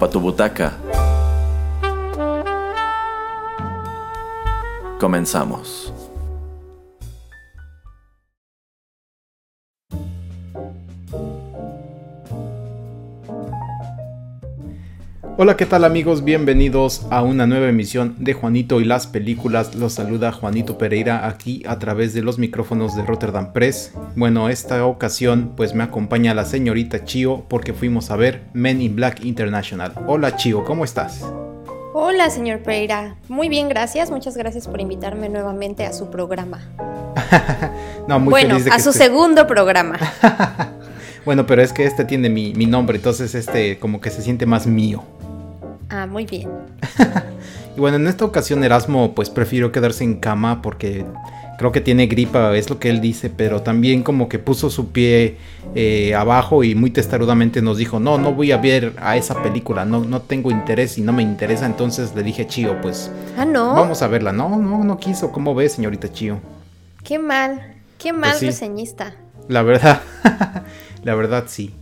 Ocupa 0.00 0.12
tu 0.12 0.20
butaca. 0.20 0.72
Comenzamos. 4.98 5.89
Hola, 15.42 15.56
¿qué 15.56 15.64
tal 15.64 15.84
amigos? 15.84 16.22
Bienvenidos 16.22 17.06
a 17.08 17.22
una 17.22 17.46
nueva 17.46 17.70
emisión 17.70 18.14
de 18.18 18.34
Juanito 18.34 18.78
y 18.78 18.84
las 18.84 19.06
películas. 19.06 19.74
Los 19.74 19.94
saluda 19.94 20.32
Juanito 20.32 20.76
Pereira 20.76 21.26
aquí 21.26 21.62
a 21.66 21.78
través 21.78 22.12
de 22.12 22.20
los 22.20 22.38
micrófonos 22.38 22.94
de 22.94 23.06
Rotterdam 23.06 23.54
Press. 23.54 23.94
Bueno, 24.16 24.50
esta 24.50 24.84
ocasión 24.84 25.52
pues 25.56 25.74
me 25.74 25.82
acompaña 25.82 26.34
la 26.34 26.44
señorita 26.44 27.06
Chio 27.06 27.46
porque 27.48 27.72
fuimos 27.72 28.10
a 28.10 28.16
ver 28.16 28.42
Men 28.52 28.82
in 28.82 28.94
Black 28.94 29.24
International. 29.24 29.94
Hola 30.06 30.36
Chio, 30.36 30.62
¿cómo 30.62 30.84
estás? 30.84 31.24
Hola, 31.94 32.28
señor 32.28 32.58
Pereira. 32.58 33.16
Muy 33.28 33.48
bien, 33.48 33.70
gracias. 33.70 34.10
Muchas 34.10 34.36
gracias 34.36 34.68
por 34.68 34.78
invitarme 34.78 35.30
nuevamente 35.30 35.86
a 35.86 35.94
su 35.94 36.10
programa. 36.10 36.60
no, 38.06 38.20
muy 38.20 38.30
bueno, 38.30 38.50
feliz 38.50 38.66
de 38.66 38.70
a 38.72 38.78
su 38.78 38.90
estés- 38.90 39.04
segundo 39.04 39.46
programa. 39.46 39.98
Bueno, 41.22 41.46
pero 41.46 41.60
es 41.60 41.74
que 41.74 41.84
este 41.84 42.06
tiene 42.06 42.30
mi, 42.30 42.54
mi 42.54 42.64
nombre, 42.64 42.96
entonces 42.96 43.34
este 43.34 43.78
como 43.78 44.00
que 44.00 44.08
se 44.08 44.22
siente 44.22 44.46
más 44.46 44.66
mío. 44.66 45.04
Ah, 45.90 46.06
muy 46.06 46.24
bien. 46.26 46.48
Y 47.76 47.80
bueno, 47.80 47.98
en 47.98 48.08
esta 48.08 48.24
ocasión 48.24 48.64
Erasmo 48.64 49.14
pues 49.14 49.30
prefirió 49.30 49.70
quedarse 49.70 50.02
en 50.02 50.16
cama 50.16 50.60
porque 50.60 51.04
creo 51.56 51.70
que 51.70 51.80
tiene 51.80 52.08
gripa, 52.08 52.56
es 52.56 52.68
lo 52.68 52.80
que 52.80 52.90
él 52.90 53.00
dice, 53.00 53.30
pero 53.30 53.62
también 53.62 54.02
como 54.02 54.28
que 54.28 54.40
puso 54.40 54.70
su 54.70 54.88
pie 54.90 55.36
eh, 55.76 56.12
abajo 56.16 56.64
y 56.64 56.74
muy 56.74 56.90
testarudamente 56.90 57.62
nos 57.62 57.78
dijo, 57.78 58.00
no, 58.00 58.18
no 58.18 58.34
voy 58.34 58.50
a 58.50 58.56
ver 58.56 58.94
a 59.00 59.16
esa 59.16 59.40
película, 59.40 59.84
no, 59.84 60.00
no 60.00 60.20
tengo 60.20 60.50
interés 60.50 60.98
y 60.98 61.02
no 61.02 61.12
me 61.12 61.22
interesa, 61.22 61.64
entonces 61.64 62.12
le 62.16 62.24
dije 62.24 62.44
Chío, 62.48 62.80
pues 62.80 63.08
Ah, 63.38 63.44
no. 63.44 63.72
vamos 63.74 64.02
a 64.02 64.08
verla, 64.08 64.32
no, 64.32 64.48
no, 64.56 64.82
no 64.82 64.98
quiso, 64.98 65.30
¿cómo 65.30 65.54
ves 65.54 65.72
señorita 65.74 66.12
Chío? 66.12 66.40
Qué 67.04 67.20
mal. 67.20 67.74
Qué 67.98 68.12
mal 68.12 68.34
sí. 68.34 68.46
reseñista. 68.46 69.14
La 69.46 69.62
verdad, 69.62 70.00
la 71.04 71.14
verdad 71.14 71.44
sí. 71.46 71.72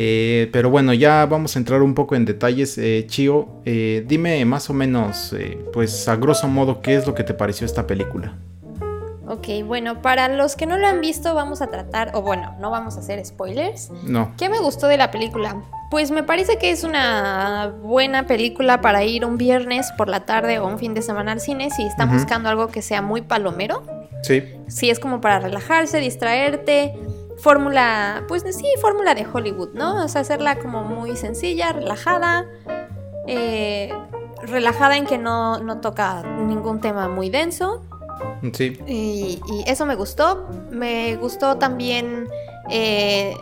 Eh, 0.00 0.48
pero 0.52 0.70
bueno, 0.70 0.94
ya 0.94 1.26
vamos 1.26 1.56
a 1.56 1.58
entrar 1.58 1.82
un 1.82 1.92
poco 1.92 2.14
en 2.14 2.24
detalles. 2.24 2.78
Eh, 2.78 3.04
Chío, 3.08 3.48
eh, 3.64 4.04
dime 4.06 4.44
más 4.44 4.70
o 4.70 4.72
menos, 4.72 5.32
eh, 5.32 5.58
pues 5.72 6.06
a 6.06 6.14
grosso 6.14 6.46
modo, 6.46 6.80
¿qué 6.82 6.94
es 6.94 7.04
lo 7.04 7.16
que 7.16 7.24
te 7.24 7.34
pareció 7.34 7.66
esta 7.66 7.84
película? 7.84 8.36
Ok, 9.26 9.48
bueno, 9.66 10.00
para 10.00 10.28
los 10.28 10.54
que 10.54 10.66
no 10.66 10.78
lo 10.78 10.86
han 10.86 11.00
visto, 11.00 11.34
vamos 11.34 11.62
a 11.62 11.66
tratar, 11.66 12.12
o 12.14 12.22
bueno, 12.22 12.54
no 12.60 12.70
vamos 12.70 12.96
a 12.96 13.00
hacer 13.00 13.22
spoilers. 13.26 13.90
No. 14.04 14.34
¿Qué 14.38 14.48
me 14.48 14.60
gustó 14.60 14.86
de 14.86 14.98
la 14.98 15.10
película? 15.10 15.56
Pues 15.90 16.12
me 16.12 16.22
parece 16.22 16.58
que 16.58 16.70
es 16.70 16.84
una 16.84 17.74
buena 17.82 18.28
película 18.28 18.80
para 18.80 19.02
ir 19.02 19.24
un 19.24 19.36
viernes 19.36 19.90
por 19.98 20.08
la 20.08 20.20
tarde 20.26 20.60
o 20.60 20.68
un 20.68 20.78
fin 20.78 20.94
de 20.94 21.02
semana 21.02 21.32
al 21.32 21.40
cine 21.40 21.70
si 21.70 21.82
están 21.82 22.12
buscando 22.12 22.48
algo 22.48 22.68
que 22.68 22.82
sea 22.82 23.02
muy 23.02 23.22
palomero. 23.22 23.82
Sí. 24.22 24.44
Sí, 24.68 24.90
es 24.90 25.00
como 25.00 25.20
para 25.20 25.40
relajarse, 25.40 25.98
distraerte. 25.98 26.94
Fórmula, 27.38 28.24
pues 28.28 28.42
sí, 28.56 28.66
fórmula 28.80 29.14
de 29.14 29.26
Hollywood, 29.32 29.70
¿no? 29.74 30.04
O 30.04 30.08
sea, 30.08 30.20
hacerla 30.22 30.58
como 30.58 30.82
muy 30.82 31.16
sencilla, 31.16 31.72
relajada. 31.72 32.46
eh, 33.26 33.92
relajada 34.42 34.96
en 34.96 35.04
que 35.06 35.18
no, 35.18 35.58
no 35.58 35.80
toca 35.80 36.22
ningún 36.22 36.80
tema 36.80 37.08
muy 37.08 37.28
denso. 37.30 37.82
Sí. 38.52 38.78
Y, 38.86 39.40
y 39.50 39.64
eso 39.66 39.84
me 39.86 39.94
gustó. 39.96 40.46
Me 40.70 41.16
gustó 41.16 41.56
también. 41.58 42.26
eh, 42.70 43.34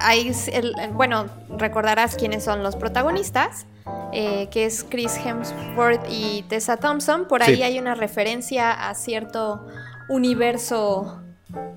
hay 0.00 0.28
s- 0.28 0.50
el- 0.56 0.74
bueno, 0.94 1.26
recordarás 1.58 2.16
quiénes 2.16 2.44
son 2.44 2.62
los 2.62 2.76
protagonistas. 2.76 3.66
eh, 4.14 4.48
que 4.50 4.66
es 4.66 4.84
Chris 4.84 5.16
Hemsworth 5.16 6.04
y 6.10 6.42
Tessa 6.48 6.76
Thompson. 6.76 7.24
Por 7.26 7.42
ahí 7.42 7.56
Sí. 7.56 7.62
hay 7.62 7.78
una 7.78 7.94
referencia 7.94 8.70
a 8.90 8.94
cierto 8.94 9.66
universo. 10.10 11.21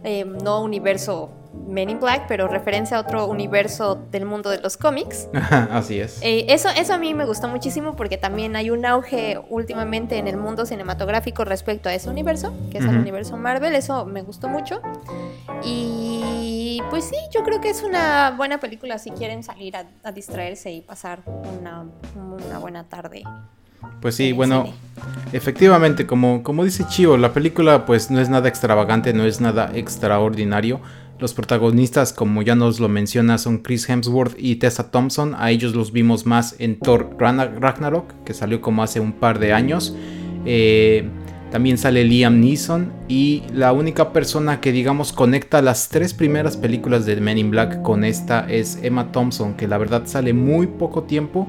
Eh, 0.05 0.23
no 0.25 0.61
universo 0.61 1.31
Men 1.67 1.89
in 1.89 1.99
Black, 1.99 2.25
pero 2.27 2.47
referencia 2.47 2.97
a 2.97 2.99
otro 2.99 3.27
universo 3.27 3.95
del 4.11 4.25
mundo 4.25 4.49
de 4.49 4.59
los 4.59 4.77
cómics. 4.77 5.29
Así 5.71 5.99
es. 5.99 6.19
Eh, 6.21 6.45
eso, 6.49 6.69
eso 6.69 6.93
a 6.93 6.97
mí 6.97 7.13
me 7.13 7.25
gustó 7.25 7.47
muchísimo 7.47 7.95
porque 7.95 8.17
también 8.17 8.55
hay 8.55 8.69
un 8.69 8.85
auge 8.85 9.39
últimamente 9.49 10.17
en 10.17 10.27
el 10.27 10.38
mundo 10.38 10.66
cinematográfico 10.66 11.43
respecto 11.43 11.89
a 11.89 11.93
ese 11.93 12.09
universo, 12.09 12.53
que 12.71 12.79
es 12.79 12.85
el 12.85 12.97
universo 12.97 13.38
Marvel, 13.38 13.73
eso 13.75 14.05
me 14.05 14.21
gustó 14.21 14.47
mucho. 14.47 14.81
Y 15.63 16.81
pues 16.89 17.05
sí, 17.05 17.16
yo 17.33 17.43
creo 17.43 17.61
que 17.61 17.69
es 17.69 17.83
una 17.83 18.31
buena 18.31 18.59
película 18.59 18.99
si 18.99 19.11
quieren 19.11 19.43
salir 19.43 19.75
a, 19.75 19.85
a 20.03 20.11
distraerse 20.11 20.72
y 20.72 20.81
pasar 20.81 21.23
una, 21.25 21.85
una 22.16 22.59
buena 22.59 22.87
tarde. 22.87 23.23
Pues 24.02 24.16
sí, 24.16 24.30
en 24.30 24.36
bueno, 24.36 24.74
efectivamente, 25.34 26.06
como, 26.06 26.44
como 26.44 26.63
dice 26.63 26.86
Chio, 26.88 27.18
la 27.18 27.34
película 27.34 27.86
pues 27.86 28.12
no 28.12 28.19
es 28.19 28.30
nada 28.30 28.50
extravagante, 28.50 29.13
no 29.13 29.25
es 29.25 29.41
nada 29.41 29.72
extraordinario. 29.74 30.81
Los 31.18 31.34
protagonistas, 31.34 32.12
como 32.12 32.41
ya 32.41 32.56
nos 32.56 32.80
lo 32.80 32.90
menciona, 32.90 33.38
son 33.38 33.59
Chris 33.59 33.88
Hemsworth 33.90 34.35
y 34.38 34.58
Tessa 34.58 34.91
Thompson. 34.91 35.34
A 35.38 35.50
ellos 35.50 35.74
los 35.74 35.94
vimos 35.94 36.25
más 36.25 36.56
en 36.59 36.78
Thor 36.78 37.16
Ragnarok, 37.18 38.24
que 38.25 38.34
salió 38.34 38.59
como 38.59 38.84
hace 38.84 39.00
un 39.00 39.14
par 39.14 39.40
de 39.40 39.53
años. 39.53 39.96
Eh, 40.46 41.08
también 41.52 41.78
sale 41.78 42.03
Liam 42.03 42.41
Neeson 42.41 42.91
y 43.08 43.44
la 43.53 43.72
única 43.72 44.12
persona 44.12 44.59
que 44.59 44.74
digamos 44.74 45.14
conecta 45.14 45.62
las 45.62 45.88
tres 45.88 46.14
primeras 46.14 46.58
películas 46.58 47.06
de 47.06 47.16
Men 47.22 47.38
in 47.38 47.50
Black 47.50 47.81
con 47.81 48.03
esta 48.03 48.46
es 48.50 48.80
Emma 48.81 49.14
Thompson, 49.14 49.53
que 49.53 49.68
la 49.68 49.78
verdad 49.78 50.03
sale 50.06 50.34
muy 50.34 50.68
poco 50.68 51.03
tiempo 51.03 51.47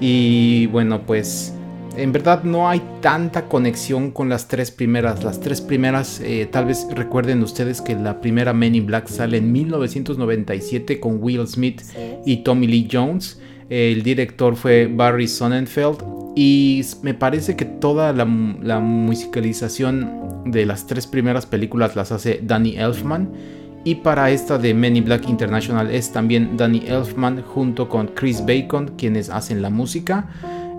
y 0.00 0.66
bueno 0.68 1.02
pues 1.02 1.52
en 1.96 2.12
verdad 2.12 2.44
no 2.44 2.68
hay 2.68 2.82
tanta 3.00 3.46
conexión 3.48 4.10
con 4.10 4.28
las 4.28 4.48
tres 4.48 4.70
primeras. 4.70 5.22
Las 5.24 5.40
tres 5.40 5.60
primeras, 5.60 6.20
eh, 6.20 6.48
tal 6.50 6.66
vez 6.66 6.86
recuerden 6.90 7.42
ustedes 7.42 7.80
que 7.80 7.94
la 7.94 8.20
primera 8.20 8.52
Men 8.52 8.74
in 8.74 8.86
Black 8.86 9.08
sale 9.08 9.38
en 9.38 9.52
1997 9.52 11.00
con 11.00 11.22
Will 11.22 11.46
Smith 11.46 11.82
y 12.24 12.38
Tommy 12.38 12.66
Lee 12.66 12.88
Jones. 12.90 13.40
El 13.68 14.02
director 14.02 14.56
fue 14.56 14.86
Barry 14.86 15.28
Sonnenfeld 15.28 16.02
y 16.34 16.82
me 17.02 17.14
parece 17.14 17.56
que 17.56 17.64
toda 17.64 18.12
la, 18.12 18.26
la 18.62 18.80
musicalización 18.80 20.44
de 20.46 20.66
las 20.66 20.86
tres 20.86 21.06
primeras 21.06 21.46
películas 21.46 21.96
las 21.96 22.12
hace 22.12 22.40
Danny 22.42 22.76
Elfman. 22.76 23.30
Y 23.84 23.96
para 23.96 24.30
esta 24.30 24.58
de 24.58 24.74
Men 24.74 24.96
in 24.96 25.04
Black 25.04 25.28
International 25.28 25.90
es 25.90 26.12
también 26.12 26.56
Danny 26.56 26.84
Elfman 26.86 27.42
junto 27.42 27.88
con 27.88 28.08
Chris 28.08 28.44
Bacon 28.46 28.92
quienes 28.96 29.28
hacen 29.28 29.60
la 29.60 29.70
música. 29.70 30.28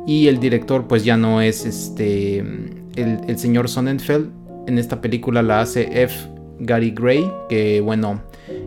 Y 0.06 0.28
el 0.28 0.40
director 0.40 0.88
pues 0.88 1.04
ya 1.06 1.16
no 1.18 1.42
es 1.42 1.66
este 1.66 2.40
el, 2.40 3.20
el 3.28 3.38
señor 3.38 3.70
Sonnenfeld. 3.70 4.30
En 4.68 4.78
esta 4.78 5.02
película 5.02 5.42
la 5.42 5.62
hace 5.62 6.04
F. 6.04 6.30
Gary 6.60 6.92
Gray, 6.92 7.30
que 7.50 7.82
bueno, 7.82 8.22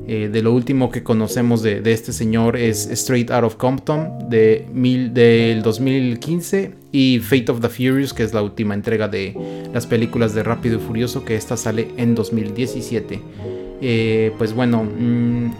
eh, 0.06 0.28
de 0.30 0.42
lo 0.42 0.52
último 0.52 0.90
que 0.90 1.02
conocemos 1.02 1.62
de, 1.62 1.80
de 1.80 1.92
este 1.92 2.12
señor 2.12 2.56
es 2.56 2.90
Straight 2.90 3.30
Out 3.30 3.44
of 3.44 3.54
Compton 3.56 4.28
de 4.28 4.66
mil, 4.72 5.14
del 5.14 5.62
2015 5.62 6.74
y 6.92 7.20
Fate 7.20 7.50
of 7.52 7.60
the 7.60 7.68
Furious, 7.68 8.12
que 8.12 8.24
es 8.24 8.34
la 8.34 8.42
última 8.42 8.74
entrega 8.74 9.08
de 9.08 9.34
las 9.72 9.86
películas 9.86 10.34
de 10.34 10.42
Rápido 10.42 10.76
y 10.76 10.80
Furioso, 10.80 11.24
que 11.24 11.36
esta 11.36 11.56
sale 11.56 11.88
en 11.96 12.14
2017. 12.14 13.20
Eh, 13.80 14.32
pues 14.36 14.52
bueno, 14.52 14.82
mm, 14.84 15.50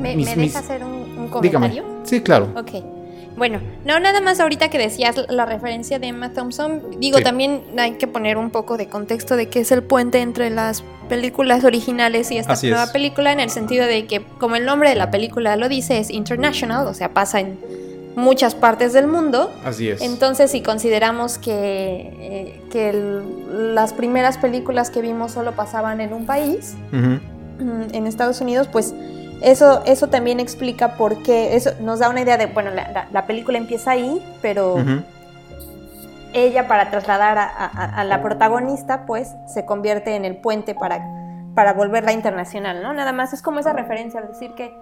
¿Me, 0.00 0.16
mis- 0.16 0.26
me 0.30 0.36
mis- 0.36 0.52
deja 0.54 0.58
hacer 0.60 0.82
un, 0.84 0.90
un 0.92 1.42
dígame. 1.42 1.68
comentario? 1.68 1.84
Sí, 2.04 2.20
claro. 2.22 2.48
Ok. 2.56 2.70
Bueno, 3.36 3.60
no, 3.84 4.00
nada 4.00 4.20
más 4.20 4.40
ahorita 4.40 4.68
que 4.68 4.78
decías 4.78 5.14
la 5.28 5.46
referencia 5.46 5.98
de 5.98 6.08
Emma 6.08 6.32
Thompson, 6.32 6.82
digo, 6.98 7.18
Sí. 7.18 7.24
también 7.24 7.62
hay 7.78 7.92
que 7.92 8.06
poner 8.08 8.36
un 8.36 8.50
poco 8.50 8.76
de 8.76 8.88
contexto 8.88 9.36
de 9.36 9.48
que 9.48 9.60
es 9.60 9.70
el 9.70 9.82
puente 9.84 10.20
entre 10.20 10.50
las 10.50 10.82
películas 11.08 11.64
originales 11.64 12.30
y 12.32 12.38
esta 12.38 12.54
Así 12.54 12.68
nueva 12.68 12.84
es. 12.84 12.90
película, 12.90 13.30
en 13.32 13.40
el 13.40 13.50
sentido 13.50 13.86
de 13.86 14.06
que, 14.06 14.22
como 14.38 14.56
el 14.56 14.64
nombre 14.66 14.88
de 14.90 14.96
la 14.96 15.10
película 15.10 15.56
lo 15.56 15.68
dice, 15.68 15.98
es 15.98 16.10
international, 16.10 16.86
o 16.86 16.94
sea, 16.94 17.14
pasa 17.14 17.40
en 17.40 17.58
muchas 18.16 18.56
partes 18.56 18.92
del 18.92 19.06
mundo. 19.06 19.52
Así 19.64 19.88
es. 19.88 20.00
Entonces, 20.02 20.50
si 20.50 20.60
consideramos 20.60 21.38
que, 21.38 21.52
eh, 22.18 22.60
que 22.72 22.90
el- 22.90 23.74
las 23.76 23.92
primeras 23.92 24.36
películas 24.38 24.90
que 24.90 25.00
vimos 25.00 25.30
solo 25.32 25.52
pasaban 25.52 26.00
en 26.00 26.12
un 26.12 26.26
país, 26.26 26.74
mm, 26.90 27.94
en 27.94 28.06
Estados 28.08 28.40
Unidos, 28.40 28.66
pues 28.70 28.92
eso, 29.40 29.82
eso 29.84 30.08
también 30.08 30.40
explica 30.40 30.96
por 30.96 31.22
qué, 31.22 31.56
eso 31.56 31.70
nos 31.80 31.98
da 32.00 32.08
una 32.08 32.20
idea 32.20 32.36
de, 32.36 32.46
bueno, 32.46 32.70
la, 32.72 33.26
película 33.26 33.58
empieza 33.58 33.92
ahí, 33.92 34.22
pero 34.42 34.76
ella 36.32 36.68
para 36.68 36.90
trasladar 36.90 37.38
a, 37.38 38.04
la 38.04 38.22
protagonista, 38.22 39.06
pues 39.06 39.34
se 39.46 39.64
convierte 39.64 40.16
en 40.16 40.24
el 40.24 40.36
puente 40.36 40.74
para, 40.74 41.06
para 41.54 41.72
volverla 41.72 42.12
internacional, 42.12 42.82
¿no? 42.82 42.92
Nada 42.92 43.12
más 43.12 43.32
es 43.32 43.42
como 43.42 43.60
esa 43.60 43.72
referencia, 43.72 44.20
decir 44.22 44.54
que 44.54 44.74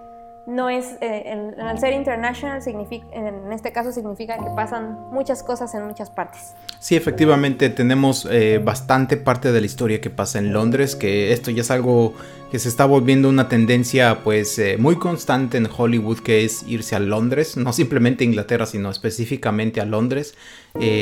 no 0.47 0.69
es, 0.69 0.93
eh, 1.01 1.23
en, 1.25 1.59
al 1.59 1.77
ser 1.77 1.91
international, 1.91 2.61
en 2.65 3.51
este 3.51 3.73
caso 3.73 3.91
significa 3.91 4.37
que 4.37 4.49
pasan 4.55 4.97
muchas 5.11 5.43
cosas 5.43 5.75
en 5.75 5.85
muchas 5.85 6.09
partes. 6.09 6.55
Sí, 6.79 6.95
efectivamente, 6.95 7.69
tenemos 7.69 8.25
eh, 8.31 8.61
bastante 8.63 9.17
parte 9.17 9.51
de 9.51 9.59
la 9.59 9.65
historia 9.65 9.99
que 9.99 10.09
pasa 10.09 10.39
en 10.39 10.53
Londres, 10.53 10.95
que 10.95 11.33
esto 11.33 11.51
ya 11.51 11.61
es 11.61 11.69
algo 11.69 12.13
que 12.49 12.59
se 12.59 12.69
está 12.69 12.85
volviendo 12.85 13.27
una 13.27 13.49
tendencia 13.49 14.21
pues 14.23 14.57
eh, 14.57 14.77
muy 14.77 14.95
constante 14.95 15.57
en 15.57 15.67
Hollywood, 15.75 16.19
que 16.19 16.45
es 16.45 16.63
irse 16.63 16.95
a 16.95 16.99
Londres, 16.99 17.57
no 17.57 17.73
simplemente 17.73 18.23
a 18.23 18.27
Inglaterra, 18.27 18.65
sino 18.65 18.89
específicamente 18.89 19.81
a 19.81 19.85
Londres. 19.85 20.35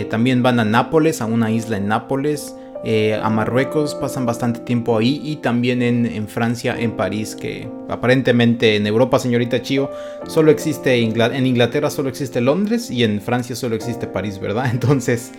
también 0.10 0.42
van 0.42 0.60
a 0.60 0.66
Nápoles, 0.66 1.22
a 1.22 1.26
una 1.26 1.52
isla 1.52 1.78
en 1.78 1.88
Nápoles. 1.88 2.56
Eh, 2.88 3.20
a 3.20 3.32
Marruecos, 3.32 3.96
pasan 3.96 4.28
bastante 4.28 4.60
tiempo 4.60 4.96
ahí 4.96 5.20
y 5.24 5.38
también 5.38 5.82
en, 5.82 6.28
Francia, 6.28 6.76
en 6.78 6.92
París, 6.92 7.36
que 7.36 7.68
aparentemente 7.90 8.76
en 8.76 8.86
Europa, 8.86 9.18
señorita 9.18 9.64
Chio, 9.64 9.90
solo 10.28 10.52
existe, 10.52 10.96
en 11.00 11.48
Inglaterra 11.48 11.90
solo 11.90 12.10
existe 12.10 12.42
Londres 12.42 12.92
y 12.92 13.04
en 13.04 13.22
Francia 13.22 13.56
solo 13.56 13.76
existe 13.76 14.06
París, 14.06 14.40
¿verdad? 14.40 14.70
Entonces, 14.72 15.32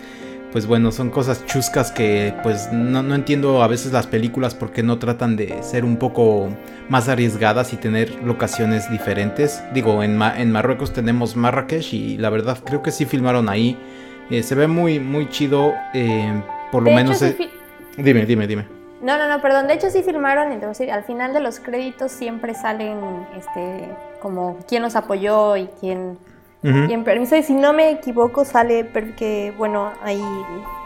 pues 0.51 0.67
bueno, 0.67 0.91
son 0.91 1.09
cosas 1.09 1.45
chuscas 1.45 1.89
que 1.91 2.33
pues 2.43 2.67
no, 2.73 3.15
entiendo 3.15 3.63
a 3.63 3.67
veces 3.69 3.93
las 3.93 4.07
películas 4.07 4.53
porque 4.53 4.83
no 4.83 4.99
tratan 4.99 5.37
de 5.37 5.63
ser 5.63 5.85
un 5.85 5.95
poco 5.95 6.49
más 6.89 7.07
arriesgadas 7.07 7.71
y 7.71 7.77
tener 7.77 8.13
locaciones 8.25 8.91
diferentes. 8.91 9.63
Digo, 9.73 10.03
en, 10.03 10.21
en 10.21 10.51
Marruecos 10.51 10.91
tenemos 10.91 11.37
Marrakech 11.37 11.93
y 11.93 12.17
la 12.17 12.29
verdad 12.29 12.57
creo 12.65 12.83
que 12.83 12.91
sí 12.91 13.05
filmaron 13.05 13.47
ahí. 13.47 13.77
Eh, 14.29 14.43
se 14.43 14.53
ve 14.55 14.67
muy, 14.67 14.99
muy 14.99 15.29
chido. 15.29 15.73
Eh, 15.93 16.41
por 16.71 16.83
lo 16.83 16.91
menos. 16.91 17.23
Dime, 17.97 18.25
dime, 18.25 18.47
dime. 18.47 18.77
No, 19.01 19.17
no, 19.17 19.27
no, 19.27 19.41
perdón. 19.41 19.67
De 19.67 19.73
hecho, 19.73 19.89
sí 19.89 20.03
filmaron. 20.03 20.51
Entonces, 20.51 20.89
al 20.91 21.03
final 21.03 21.33
de 21.33 21.39
los 21.39 21.59
créditos 21.59 22.11
siempre 22.11 22.53
salen 22.53 22.99
este, 23.35 23.89
como 24.21 24.57
quién 24.67 24.81
nos 24.81 24.95
apoyó 24.95 25.55
y 25.55 25.69
quién, 25.79 26.17
permiso. 27.03 27.35
Y 27.35 27.43
si 27.43 27.53
no 27.53 27.73
me 27.73 27.91
equivoco, 27.91 28.45
sale 28.45 28.89
que, 29.15 29.53
bueno, 29.57 29.91
ahí 30.03 30.23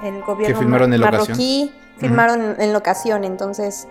el 0.03 0.21
gobierno 0.23 0.57
que 0.57 0.63
filmaron 0.63 0.93
en 0.93 1.01
marroquí 1.01 1.71
filmaron 1.97 2.55
en 2.59 2.73
locación. 2.73 3.23
Entonces, 3.23 3.87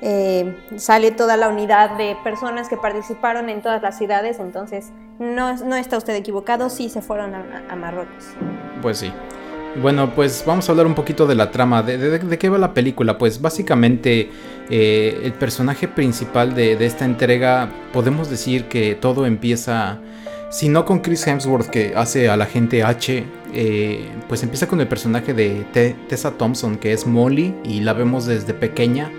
eh, 0.00 0.56
sale 0.76 1.12
toda 1.12 1.36
la 1.36 1.48
unidad 1.48 1.96
de 1.96 2.16
personas 2.24 2.68
que 2.68 2.76
participaron 2.76 3.48
en 3.48 3.62
todas 3.62 3.82
las 3.82 3.96
ciudades. 3.96 4.40
Entonces, 4.40 4.92
no, 5.18 5.54
no 5.56 5.76
está 5.76 5.96
usted 5.96 6.14
equivocado. 6.16 6.70
Sí 6.70 6.88
se 6.88 7.02
fueron 7.02 7.34
a 7.34 7.76
Marruecos. 7.76 8.24
Pues 8.82 8.98
sí. 8.98 9.12
Bueno, 9.82 10.14
pues 10.14 10.44
vamos 10.46 10.68
a 10.68 10.72
hablar 10.72 10.86
un 10.86 10.94
poquito 10.94 11.26
de 11.26 11.34
la 11.34 11.50
trama. 11.50 11.82
¿De, 11.82 12.38
qué 12.38 12.48
va 12.48 12.58
la 12.58 12.74
película? 12.74 13.18
Pues 13.18 13.40
básicamente 13.40 14.30
eh, 14.70 15.20
el 15.24 15.32
personaje 15.32 15.88
principal 15.88 16.54
de, 16.54 16.72
esta 16.84 17.04
entrega, 17.04 17.68
podemos 17.92 18.30
decir 18.30 18.66
que 18.66 18.94
todo 18.94 19.26
empieza, 19.26 19.98
si 20.50 20.68
no 20.68 20.84
con 20.84 21.00
Chris 21.00 21.26
Hemsworth 21.26 21.70
que 21.70 21.92
hace 21.96 22.28
a 22.28 22.36
la 22.36 22.46
gente 22.46 22.84
H, 22.84 23.24
eh, 23.52 24.08
pues 24.28 24.44
empieza 24.44 24.68
con 24.68 24.80
el 24.80 24.86
personaje 24.86 25.34
de 25.34 25.66
Tessa 26.08 26.30
Thompson, 26.32 26.76
que 26.76 26.92
es 26.92 27.04
Molly, 27.04 27.54
y 27.64 27.80
la 27.80 27.94
vemos 27.94 28.26
desde 28.26 28.54
pequeña. 28.54 29.10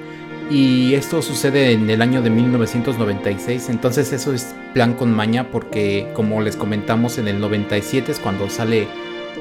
Y 0.50 0.94
esto 0.94 1.22
sucede 1.22 1.72
en 1.72 1.90
el 1.90 2.02
año 2.02 2.22
de 2.22 2.30
1996, 2.30 3.68
entonces 3.70 4.14
eso 4.14 4.32
es 4.32 4.56
plan 4.74 4.94
con 4.94 5.12
maña 5.12 5.50
porque 5.52 6.08
como 6.14 6.40
les 6.40 6.56
comentamos 6.56 7.18
en 7.18 7.28
el 7.28 7.40
97 7.40 8.12
es 8.12 8.20
cuando 8.20 8.48
sale 8.50 8.88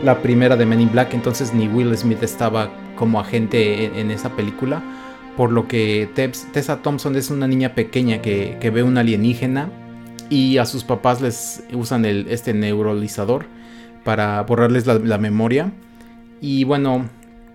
la 0.02 0.20
primera 0.22 0.56
de 0.56 0.66
Men 0.66 0.80
in 0.80 0.92
Black, 0.92 1.14
entonces 1.14 1.54
ni 1.54 1.68
Will 1.68 1.96
Smith 1.96 2.22
estaba 2.22 2.70
como 2.96 3.20
agente 3.20 4.00
en, 4.00 4.10
esa 4.10 4.30
película, 4.30 4.82
por 5.36 5.50
lo 5.50 5.68
que 5.68 6.08
Tessa 6.52 6.82
Thompson 6.82 7.16
es 7.16 7.30
una 7.30 7.46
niña 7.46 7.74
pequeña 7.74 8.22
que, 8.22 8.70
ve 8.72 8.82
un 8.82 8.98
alienígena 8.98 9.70
y 10.30 10.58
a 10.58 10.66
sus 10.66 10.84
papás 10.84 11.20
les 11.20 11.64
usan 11.72 12.04
este 12.04 12.54
neuralizador 12.54 13.46
para 14.04 14.42
borrarles 14.42 14.86
la, 14.86 15.18
memoria. 15.18 15.72
Y 16.40 16.64
bueno, 16.64 17.08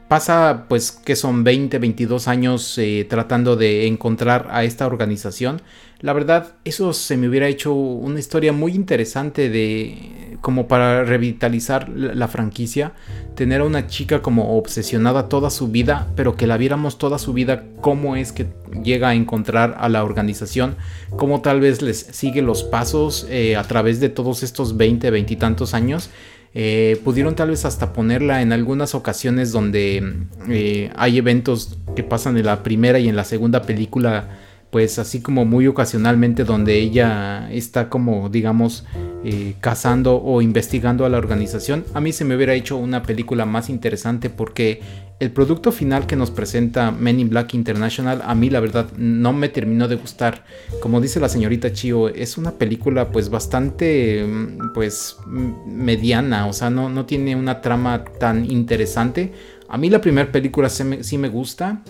pasa 0.07 0.65
pues 0.67 0.91
que 0.91 1.15
son 1.15 1.43
20, 1.43 1.77
22 1.79 2.27
años 2.27 2.77
eh, 2.77 3.05
tratando 3.09 3.55
de 3.55 3.87
encontrar 3.87 4.47
a 4.51 4.63
esta 4.63 4.87
organización. 4.87 5.61
La 6.01 6.13
verdad, 6.13 6.55
eso 6.63 6.93
se 6.93 7.17
me 7.17 7.27
hubiera 7.27 7.47
hecho 7.47 7.73
una 7.73 8.19
historia 8.19 8.53
muy 8.53 8.73
interesante 8.73 9.49
de 9.49 10.28
como 10.41 10.67
para 10.67 11.03
revitalizar 11.03 11.89
la 11.89 12.27
franquicia, 12.27 12.93
tener 13.35 13.61
a 13.61 13.65
una 13.65 13.87
chica 13.87 14.21
como 14.21 14.57
obsesionada 14.57 15.29
toda 15.29 15.49
su 15.49 15.69
vida, 15.69 16.07
pero 16.15 16.35
que 16.35 16.47
la 16.47 16.57
viéramos 16.57 16.97
toda 16.97 17.19
su 17.19 17.33
vida 17.33 17.63
cómo 17.81 18.15
es 18.15 18.31
que 18.31 18.47
llega 18.83 19.09
a 19.09 19.15
encontrar 19.15 19.75
a 19.79 19.89
la 19.89 20.03
organización, 20.03 20.75
cómo 21.17 21.41
tal 21.41 21.59
vez 21.59 21.81
les 21.81 21.99
sigue 21.99 22.41
los 22.41 22.63
pasos 22.63 23.27
eh, 23.29 23.55
a 23.55 23.63
través 23.63 23.99
de 23.99 24.09
todos 24.09 24.43
estos 24.43 24.77
20, 24.77 25.11
20 25.11 25.33
y 25.33 25.37
tantos 25.37 25.73
años. 25.73 26.09
Eh, 26.55 26.99
pudieron 27.03 27.35
tal 27.35 27.51
vez 27.51 27.63
hasta 27.65 27.93
ponerla 27.93 28.41
en 28.41 28.51
algunas 28.51 28.95
ocasiones 28.95 29.51
donde 29.51 30.25
eh, 30.49 30.91
hay 30.95 31.19
eventos 31.19 31.77
que 31.95 32.03
pasan 32.03 32.37
en 32.37 32.45
la 32.45 32.63
primera 32.63 32.97
y 32.97 33.07
en 33.07 33.15
la 33.15 33.23
segunda 33.23 33.61
película 33.61 34.29
pues 34.71 34.99
así 34.99 35.21
como 35.21 35.45
muy 35.45 35.67
ocasionalmente 35.67 36.43
donde 36.43 36.79
ella 36.79 37.51
está 37.51 37.89
como 37.89 38.29
digamos 38.29 38.85
eh, 39.23 39.55
cazando 39.59 40.21
o 40.21 40.41
investigando 40.41 41.05
a 41.05 41.09
la 41.09 41.17
organización 41.17 41.85
a 41.93 42.01
mí 42.01 42.11
se 42.11 42.25
me 42.25 42.35
hubiera 42.35 42.53
hecho 42.53 42.77
una 42.77 43.03
película 43.03 43.45
más 43.45 43.69
interesante 43.69 44.29
porque 44.29 44.81
el 45.19 45.31
producto 45.31 45.71
final 45.73 46.07
que 46.07 46.15
nos 46.15 46.31
presenta 46.31 46.91
Men 46.91 47.19
in 47.19 47.29
Black 47.29 47.53
International 47.53 48.21
a 48.23 48.33
mí 48.35 48.49
la 48.49 48.61
verdad 48.61 48.87
no 48.95 49.33
me 49.33 49.49
terminó 49.49 49.89
de 49.89 49.95
gustar. 49.95 50.45
Como 50.81 51.01
dice 51.01 51.19
la 51.19 51.27
señorita 51.27 51.73
Chio 51.73 52.07
es 52.07 52.37
una 52.37 52.51
película 52.51 53.11
pues 53.11 53.29
bastante 53.29 54.23
mm, 54.25 54.71
pues 54.73 55.17
mediana 55.27 56.47
o 56.47 56.53
sea 56.53 56.69
no, 56.69 56.89
no 56.89 57.05
tiene 57.05 57.35
una 57.35 57.59
trama 57.59 58.05
tan 58.17 58.49
interesante. 58.49 59.33
A 59.67 59.77
mí 59.77 59.89
la 59.89 59.99
primera 59.99 60.31
película 60.31 60.69
sí 60.69 61.17
me 61.17 61.27
gusta 61.27 61.83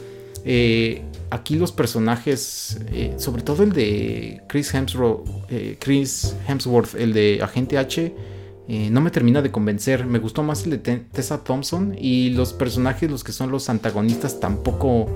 eh, 0.44 1.04
aquí 1.32 1.56
los 1.56 1.72
personajes, 1.72 2.80
eh, 2.92 3.14
sobre 3.18 3.42
todo 3.42 3.64
el 3.64 3.72
de 3.72 4.42
Chris 4.48 4.74
Hemsworth, 4.74 5.28
eh, 5.50 5.78
Chris 5.80 6.36
Hemsworth, 6.48 6.96
el 6.96 7.14
de 7.14 7.40
Agente 7.42 7.78
H, 7.78 8.14
no 8.92 9.02
me 9.02 9.10
termina 9.10 9.42
de 9.42 9.50
convencer. 9.52 10.06
Me 10.06 10.20
gustó 10.20 10.44
más 10.44 10.64
el 10.66 10.70
de 10.70 10.78
Tessa 10.78 11.44
Thompson 11.44 11.96
y 12.00 12.30
los 12.30 12.54
personajes, 12.54 13.10
los 13.10 13.24
que 13.24 13.32
son 13.32 13.50
los 13.50 13.68
antagonistas, 13.68 14.40
tampoco 14.40 15.08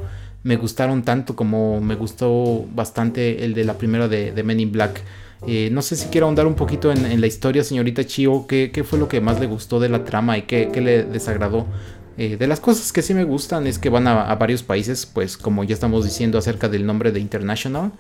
me 0.42 0.56
gustaron 0.56 1.04
tanto 1.04 1.36
como 1.36 1.80
me 1.80 1.94
gustó 1.94 2.66
bastante 2.74 3.46
el 3.46 3.54
de 3.54 3.64
la 3.64 3.78
primera 3.78 4.08
de, 4.08 4.42
Men 4.44 4.60
in 4.60 4.72
Black. 4.72 5.04
no 5.70 5.84
sé 5.84 5.96
si 5.96 6.08
quiero 6.08 6.26
ahondar 6.26 6.48
un 6.48 6.56
poquito 6.56 6.92
en, 6.92 7.22
la 7.22 7.28
historia, 7.28 7.64
señorita 7.64 8.04
Chio. 8.06 8.48
¿qué, 8.48 8.72
¿qué, 8.72 8.84
fue 8.84 8.98
lo 8.98 9.08
que 9.08 9.22
más 9.22 9.40
le 9.40 9.46
gustó 9.46 9.80
de 9.80 9.90
la 9.90 10.04
trama 10.04 10.36
y 10.36 10.42
qué 10.44 10.82
le 10.82 11.04
desagradó? 11.04 11.68
Eh, 12.18 12.38
de 12.38 12.48
las 12.48 12.60
cosas 12.60 12.94
que 12.94 13.02
sí 13.02 13.14
me 13.14 13.24
gustan 13.24 13.66
es 13.66 13.80
que 13.80 13.90
van 13.90 14.08
a, 14.08 14.34
varios 14.36 14.62
países, 14.62 15.06
pues 15.06 15.38
como 15.38 15.64
ya 15.64 15.74
estamos 15.74 16.06
diciendo 16.06 16.38
acerca 16.38 16.70
del 16.70 16.86
nombre 16.86 17.12
de 17.12 17.20
International, 17.20 17.92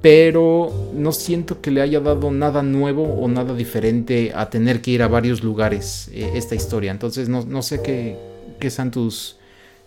pero 0.00 0.72
no 0.94 1.12
siento 1.12 1.60
que 1.60 1.70
le 1.70 1.82
haya 1.82 2.00
dado 2.00 2.30
nada 2.30 2.62
nuevo 2.62 3.02
o 3.02 3.28
nada 3.28 3.54
diferente 3.54 4.32
a 4.34 4.48
tener 4.48 4.80
que 4.80 4.92
ir 4.92 5.02
a 5.02 5.08
varios 5.08 5.42
lugares 5.42 6.08
eh, 6.12 6.32
esta 6.34 6.54
historia. 6.54 6.90
Entonces 6.90 7.28
no, 7.28 7.62
sé 7.62 7.82
qué, 7.82 8.16
qué 8.58 8.70
sean 8.70 8.90
tus, 8.90 9.38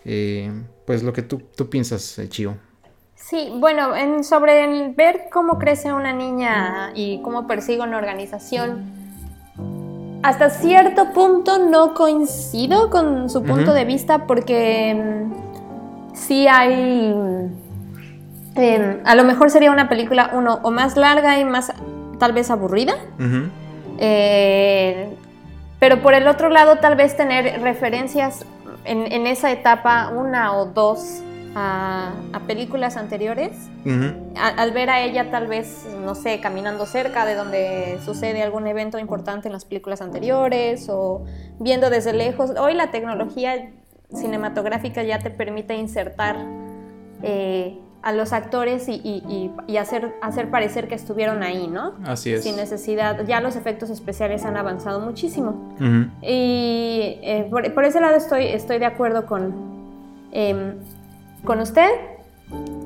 eh, 0.04 0.50
pues 0.86 1.02
lo 1.02 1.12
que 1.12 1.22
tú, 1.22 1.42
tú 1.56 1.68
piensas, 1.68 2.20
Chio. 2.28 2.56
Sí, 3.16 3.48
bueno, 3.56 3.96
en, 3.96 4.22
sobre 4.22 4.92
ver 4.92 5.24
cómo 5.32 5.58
crece 5.58 5.92
una 5.92 6.12
niña 6.12 6.92
y 6.94 7.20
cómo 7.22 7.48
persigue 7.48 7.80
una 7.80 7.98
organización 7.98 8.95
hasta 10.26 10.50
cierto 10.50 11.12
punto 11.12 11.58
no 11.58 11.94
coincido 11.94 12.90
con 12.90 13.30
su 13.30 13.44
punto 13.44 13.72
de 13.72 13.84
vista 13.84 14.26
porque 14.26 14.92
mm, 14.92 16.14
sí 16.14 16.48
hay... 16.48 17.14
Em, 18.56 19.00
a 19.04 19.14
lo 19.14 19.22
mejor 19.22 19.50
sería 19.50 19.70
una 19.70 19.88
película, 19.88 20.30
uno, 20.32 20.58
o 20.64 20.72
más 20.72 20.96
larga 20.96 21.38
y 21.38 21.44
más 21.44 21.72
tal 22.18 22.32
vez 22.32 22.50
aburrida. 22.50 22.96
Eh, 23.98 25.14
pero 25.78 26.02
por 26.02 26.14
el 26.14 26.26
otro 26.26 26.48
lado, 26.48 26.78
tal 26.78 26.96
vez 26.96 27.16
tener 27.16 27.60
referencias 27.60 28.44
en 28.84 29.26
esa 29.28 29.52
etapa, 29.52 30.08
una 30.08 30.56
o 30.56 30.66
dos 30.66 31.22
a, 31.58 32.12
películas 32.46 32.98
anteriores, 32.98 33.50
al 34.36 34.70
ver 34.72 34.90
a 34.90 35.00
ella 35.00 35.30
tal 35.30 35.46
vez, 35.46 35.86
no 36.04 36.14
sé, 36.14 36.38
caminando 36.40 36.84
cerca 36.84 37.24
de 37.24 37.34
donde 37.34 37.98
sucede 38.04 38.42
algún 38.42 38.66
evento 38.66 38.98
importante 38.98 39.48
en 39.48 39.52
las 39.54 39.64
películas 39.64 40.02
anteriores 40.02 40.86
o 40.90 41.24
viendo 41.58 41.88
desde 41.88 42.12
lejos. 42.12 42.50
Hoy 42.60 42.74
la 42.74 42.90
tecnología 42.90 43.70
cinematográfica 44.14 45.02
ya 45.02 45.18
te 45.18 45.30
permite 45.30 45.74
insertar 45.76 46.36
eh, 47.22 47.78
a 48.02 48.12
los 48.12 48.32
actores 48.34 48.88
y, 48.88 48.92
y- 49.02 49.50
y 49.66 49.76
hacer, 49.78 50.14
hacer 50.20 50.50
parecer 50.50 50.86
que 50.88 50.94
estuvieron 50.94 51.42
ahí, 51.42 51.66
¿no? 51.68 51.94
Así 52.04 52.34
es. 52.34 52.44
Sin 52.44 52.54
necesidad. 52.56 53.24
Ya 53.26 53.40
los 53.40 53.56
efectos 53.56 53.88
especiales 53.90 54.44
han 54.44 54.56
avanzado 54.58 55.00
muchísimo. 55.00 55.74
Y 56.22 57.18
eh, 57.22 57.46
por, 57.50 57.72
por 57.74 57.84
ese 57.86 58.00
lado 58.00 58.14
estoy, 58.16 58.44
estoy 58.48 58.78
de 58.78 58.86
acuerdo 58.86 59.24
con, 59.26 59.54
em, 60.30 60.74
con 61.46 61.60
usted. 61.60 61.88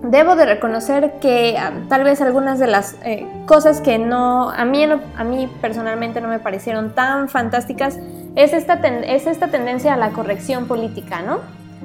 Debo 0.02 0.35
de 0.37 0.47
reconocer 0.47 1.14
que 1.21 1.57
ah, 1.59 1.73
tal 1.88 2.05
vez 2.05 2.21
algunas 2.23 2.59
de 2.59 2.67
las 2.67 2.97
eh, 3.05 3.26
cosas 3.47 3.81
que 3.83 3.99
no 3.99 4.49
a 4.50 4.64
mí, 4.64 4.87
no- 4.87 5.00
a 5.17 5.25
mí 5.25 5.50
personalmente 5.61 6.21
no 6.23 6.29
me 6.29 6.38
parecieron 6.38 6.95
tan 6.95 7.29
fantásticas 7.29 7.99
es 8.35 8.52
esta, 8.55 8.81
ten- 8.81 9.05
es 9.05 9.26
esta 9.26 9.49
tendencia 9.49 9.93
a 9.93 9.97
la 9.99 10.11
corrección 10.11 10.67
política, 10.67 11.21
¿no? 11.21 11.40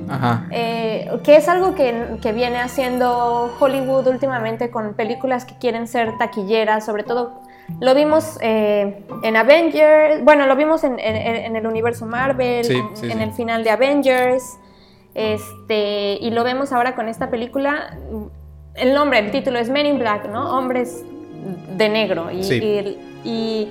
Ajá. 0.10 0.46
Eh, 0.51 1.10
que 1.24 1.36
es 1.36 1.50
algo 1.50 1.75
que, 1.75 2.17
que 2.22 2.32
viene 2.32 2.60
haciendo 2.62 3.53
Hollywood 3.60 4.08
últimamente 4.08 4.70
con 4.70 4.94
películas 4.94 5.44
que 5.44 5.55
quieren 5.55 5.88
ser 5.88 6.17
taquilleras, 6.17 6.86
sobre 6.86 7.03
todo 7.03 7.41
lo 7.82 7.94
vimos 7.96 8.38
eh, 8.41 9.03
en 9.24 9.36
Avengers, 9.36 10.24
bueno, 10.24 10.46
lo 10.48 10.55
vimos 10.55 10.84
en, 10.86 11.00
en- 11.00 11.15
en 11.17 11.55
el 11.58 11.67
universo 11.67 12.05
Marvel, 12.05 12.63
Sí, 12.63 12.77
en, 12.77 12.96
sí, 12.96 13.05
en 13.12 13.17
sí. 13.17 13.24
el 13.24 13.32
final 13.34 13.63
de 13.65 13.72
Avengers, 13.72 14.58
este, 15.15 16.17
y 16.22 16.29
lo 16.31 16.43
vemos 16.43 16.72
ahora 16.72 16.93
con 16.95 17.07
esta 17.07 17.29
película. 17.29 17.98
El 18.75 18.93
nombre, 18.93 19.19
el 19.19 19.31
título 19.31 19.57
es 19.57 19.69
Men 19.69 19.86
in 19.86 19.98
Black, 20.00 20.29
¿no? 20.29 20.57
Hombres 20.57 21.03
de 21.77 21.89
negro. 21.89 22.29
Y, 22.31 22.43
Sí. 22.43 22.55
y- 22.55 23.29
y 23.29 23.69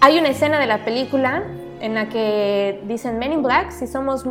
hay 0.00 0.18
una 0.18 0.28
escena 0.28 0.58
de 0.58 0.66
la 0.66 0.84
película 0.84 1.42
en 1.80 1.94
la 1.94 2.08
que 2.08 2.80
dicen 2.88 3.18
Men 3.18 3.32
in 3.32 3.42
Black 3.42 3.70
si 3.70 3.86
somos 3.86 4.24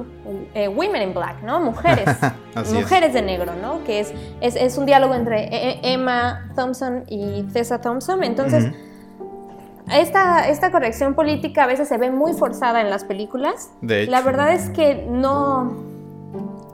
eh, 0.54 0.68
Women 0.68 1.02
in 1.02 1.14
Black, 1.14 1.42
¿no? 1.44 1.60
Mujeres. 1.62 2.06
Es. 2.58 2.74
mujeres 2.74 3.14
de 3.14 3.22
negro, 3.22 3.54
¿no? 3.62 3.84
Que 3.84 4.00
es, 4.00 4.12
es, 4.42 4.56
es 4.56 4.78
un 4.80 4.88
diálogo 4.88 5.14
entre 5.14 5.44
E- 5.44 5.70
E- 5.84 5.94
Emma 5.94 6.50
Thompson 6.56 7.04
y 7.08 7.44
Tessa 7.54 7.80
Thompson. 7.82 8.24
Entonces. 8.24 8.72
Esta, 9.92 10.48
esta 10.50 10.72
corrección 10.72 11.14
política 11.16 11.64
a 11.64 11.68
veces 11.68 11.88
se 11.88 11.98
ve 11.98 12.12
muy 12.12 12.34
forzada 12.34 12.82
en 12.82 12.90
las 12.90 13.04
películas. 13.04 13.72
De 13.82 14.04
hecho. 14.04 14.12
La 14.12 14.22
verdad 14.22 14.54
es 14.54 14.70
que 14.70 15.06
no... 15.10 15.86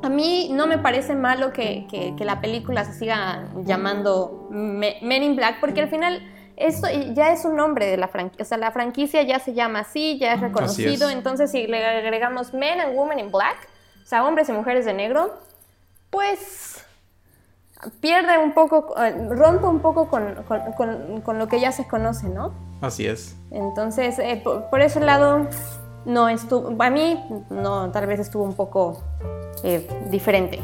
A 0.01 0.09
mí 0.09 0.49
no 0.51 0.67
me 0.67 0.77
parece 0.77 1.15
malo 1.15 1.53
que, 1.53 1.87
que- 1.89 2.13
que 2.17 2.25
la 2.25 2.41
película 2.41 2.83
se 2.83 2.93
siga 2.93 3.45
llamando 3.63 4.47
Me- 4.51 4.97
Men 5.01 5.23
in 5.23 5.35
Black, 5.37 5.59
porque 5.61 5.79
al 5.81 5.87
final 5.87 6.21
esto 6.57 6.87
ya 7.13 7.31
es 7.31 7.45
un 7.45 7.55
nombre 7.55 7.85
de 7.87 7.95
la 7.97 8.09
franquicia. 8.09 8.43
O 8.43 8.45
sea, 8.45 8.57
la 8.57 8.71
franquicia 8.71 9.21
ya 9.23 9.39
se 9.39 9.53
llama 9.53 9.79
así, 9.79 10.17
ya 10.19 10.33
es 10.33 10.41
reconocido. 10.41 11.07
es. 11.07 11.15
Entonces, 11.15 11.51
si 11.51 11.67
le 11.67 11.85
agregamos 11.85 12.53
Men 12.53 12.81
and 12.81 12.97
Women 12.97 13.19
in 13.19 13.31
Black, 13.31 13.55
o 14.03 14.05
sea, 14.05 14.25
hombres 14.25 14.49
y 14.49 14.51
mujeres 14.51 14.83
de 14.83 14.93
negro, 14.93 15.33
pues 16.09 16.85
pierde 17.99 18.37
un 18.37 18.53
poco, 18.53 18.93
eh, 19.01 19.15
rompe 19.29 19.65
un 19.67 19.79
poco 19.79 20.07
con, 20.07 20.35
con- 20.47 20.73
con- 20.77 21.21
con 21.21 21.39
lo 21.39 21.47
que 21.47 21.59
ya 21.59 21.71
se 21.71 21.87
conoce, 21.87 22.27
¿no? 22.29 22.51
Así 22.81 23.05
es. 23.07 23.35
Entonces, 23.51 24.19
eh, 24.19 24.41
por, 24.43 24.69
por 24.69 24.81
ese 24.81 24.99
lado, 24.99 25.47
no 26.05 26.27
estuvo, 26.29 26.75
a 26.81 26.89
mí, 26.89 27.23
no, 27.49 27.89
tal 27.91 28.07
vez 28.07 28.19
estuvo 28.19 28.43
un 28.43 28.53
poco 28.55 29.01
eh, 29.63 29.87
diferente. 30.09 30.59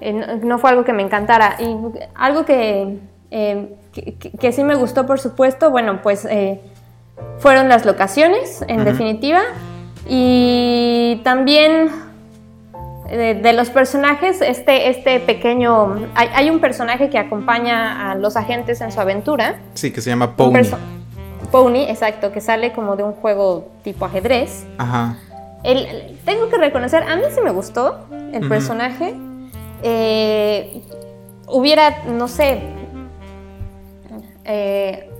Eh, 0.00 0.12
no, 0.12 0.36
no 0.36 0.58
fue 0.58 0.70
algo 0.70 0.84
que 0.84 0.92
me 0.92 1.02
encantara. 1.02 1.56
Y 1.60 1.76
algo 2.14 2.44
que, 2.44 2.98
que, 3.30 4.52
sí 4.52 4.64
me 4.64 4.74
gustó, 4.74 5.06
por 5.06 5.20
supuesto, 5.20 5.70
bueno, 5.70 6.02
pues 6.02 6.26
fueron 7.38 7.68
las 7.68 7.86
locaciones, 7.86 8.62
en 8.68 8.84
definitiva. 8.84 9.40
Y 10.08 11.20
también 11.24 11.88
de, 13.16 13.34
de 13.34 13.52
los 13.52 13.70
personajes, 13.70 14.40
este, 14.40 14.88
este 14.88 15.20
pequeño... 15.20 16.08
Hay, 16.14 16.28
hay 16.34 16.50
un 16.50 16.58
personaje 16.60 17.10
que 17.10 17.18
acompaña 17.18 18.10
a 18.10 18.14
los 18.14 18.36
agentes 18.36 18.80
en 18.80 18.90
su 18.90 19.00
aventura. 19.00 19.60
Sí, 19.74 19.92
que 19.92 20.00
se 20.00 20.10
llama 20.10 20.34
Pony. 20.36 20.62
Pony, 21.50 21.84
exacto, 21.88 22.32
que 22.32 22.40
sale 22.40 22.72
como 22.72 22.96
de 22.96 23.02
un 23.02 23.12
juego 23.12 23.68
tipo 23.84 24.06
ajedrez. 24.06 24.64
Ajá. 24.78 25.16
El- 25.62 26.18
tengo 26.24 26.48
que 26.48 26.56
reconocer, 26.56 27.02
a 27.02 27.14
mí 27.16 27.22
sí 27.34 27.40
me 27.44 27.50
gustó 27.50 28.06
el 28.32 28.48
personaje. 28.48 29.14
Eh, 29.82 30.82
hubiera, 31.48 32.04
no 32.08 32.26
sé, 32.28 32.60
eh, 34.44 35.10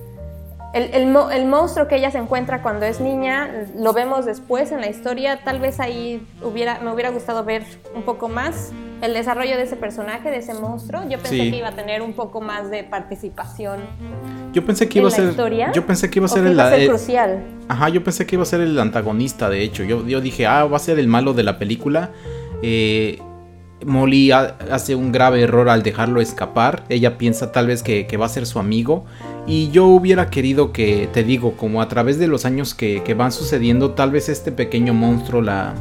el, 0.73 0.83
el 0.93 1.15
el 1.31 1.45
monstruo 1.45 1.87
que 1.87 1.95
ella 1.97 2.09
se 2.11 2.17
encuentra 2.17 2.61
cuando 2.63 2.85
es 2.85 2.99
niña, 2.99 3.49
lo 3.77 3.93
vemos 3.93 4.25
después 4.25 4.71
en 4.71 4.81
la 4.81 4.89
historia. 4.89 5.39
Tal 5.43 5.59
vez 5.59 5.79
ahí 5.79 6.25
hubiera, 6.43 6.79
me 6.79 6.91
hubiera 6.91 7.09
gustado 7.11 7.43
ver 7.43 7.63
un 7.95 8.01
poco 8.03 8.27
más 8.27 8.71
el 9.01 9.13
desarrollo 9.13 9.55
de 9.55 9.63
ese 9.63 9.75
personaje, 9.75 10.31
de 10.31 10.37
ese 10.37 10.53
monstruo. 10.55 11.01
Yo 11.03 11.17
pensé 11.19 11.29
Sí. 11.37 11.51
que 11.51 11.57
iba 11.57 11.67
a 11.67 11.73
tener 11.75 12.01
un 12.01 12.13
poco 12.13 12.41
más 12.41 12.69
de 12.71 12.83
participación 12.83 13.81
Yo 14.53 14.65
pensé 14.65 14.89
que 14.89 14.99
en 14.99 15.03
iba 15.03 15.09
a 15.09 15.11
la 15.11 15.15
ser. 15.17 15.29
historia. 15.29 15.71
Yo 15.73 15.85
pensé 15.85 16.09
que 16.09 16.19
iba 16.19 16.25
a 16.25 16.29
ser 16.29 16.45
el. 16.45 16.53
iba 16.53 16.65
a 16.67 16.69
ser 16.71 16.79
el- 16.81 16.87
crucial. 16.89 17.43
Ajá, 17.67 17.89
yo 17.89 18.03
pensé 18.03 18.25
que 18.25 18.35
iba 18.35 18.43
a 18.43 18.45
ser 18.47 18.61
el 18.61 18.79
antagonista, 18.79 19.49
de 19.49 19.61
hecho. 19.61 19.83
Yo, 19.83 20.05
yo 20.07 20.21
dije, 20.21 20.47
ah, 20.47 20.65
va 20.65 20.77
a 20.77 20.79
ser 20.79 20.97
el 20.99 21.07
malo 21.07 21.33
de 21.33 21.43
la 21.43 21.59
película. 21.59 22.09
Eh, 22.63 23.19
Molly 23.85 24.31
ha- 24.31 24.55
hace 24.71 24.95
un 24.95 25.11
grave 25.11 25.41
error 25.41 25.69
al 25.69 25.83
dejarlo 25.83 26.21
escapar. 26.21 26.83
Ella 26.89 27.17
piensa 27.17 27.51
tal 27.51 27.67
vez 27.67 27.83
que, 27.83 28.07
que 28.07 28.15
va 28.17 28.25
a 28.27 28.29
ser 28.29 28.45
su 28.45 28.59
amigo. 28.59 29.05
Y 29.45 29.71
yo 29.71 29.87
hubiera 29.87 30.29
querido 30.29 30.71
que, 30.71 31.09
te 31.11 31.23
digo, 31.23 31.57
como 31.57 31.81
a 31.81 31.89
través 31.89 32.17
de 32.17 32.27
los 32.27 32.45
años 32.45 32.73
que, 32.73 33.01
van 33.17 33.31
sucediendo, 33.31 33.91
tal 33.91 34.11
vez 34.11 34.29
este 34.29 34.51
pequeño 34.51 34.93
monstruo 34.93 35.41
la, 35.41 35.73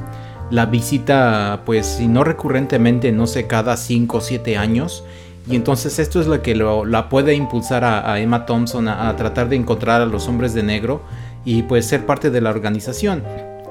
la 0.50 0.66
visita, 0.66 1.62
pues, 1.64 1.86
si 1.86 2.08
no 2.08 2.24
recurrentemente, 2.24 3.12
no 3.12 3.26
sé, 3.26 3.46
cada 3.46 3.76
5 3.76 4.16
o 4.16 4.20
7 4.20 4.56
años. 4.56 5.04
Y 5.48 5.56
entonces 5.56 5.98
esto 5.98 6.20
es 6.20 6.26
lo 6.26 6.40
que 6.42 6.54
la 6.54 7.08
puede 7.08 7.34
impulsar 7.34 7.84
a, 7.84 8.18
Emma 8.18 8.46
Thompson 8.46 8.88
a, 8.88 9.14
tratar 9.16 9.48
de 9.48 9.56
encontrar 9.56 10.00
a 10.00 10.06
los 10.06 10.28
hombres 10.28 10.54
de 10.54 10.62
negro 10.62 11.02
y 11.44 11.62
pues 11.64 11.86
ser 11.86 12.06
parte 12.06 12.30
de 12.30 12.40
la 12.40 12.50
organización. 12.50 13.24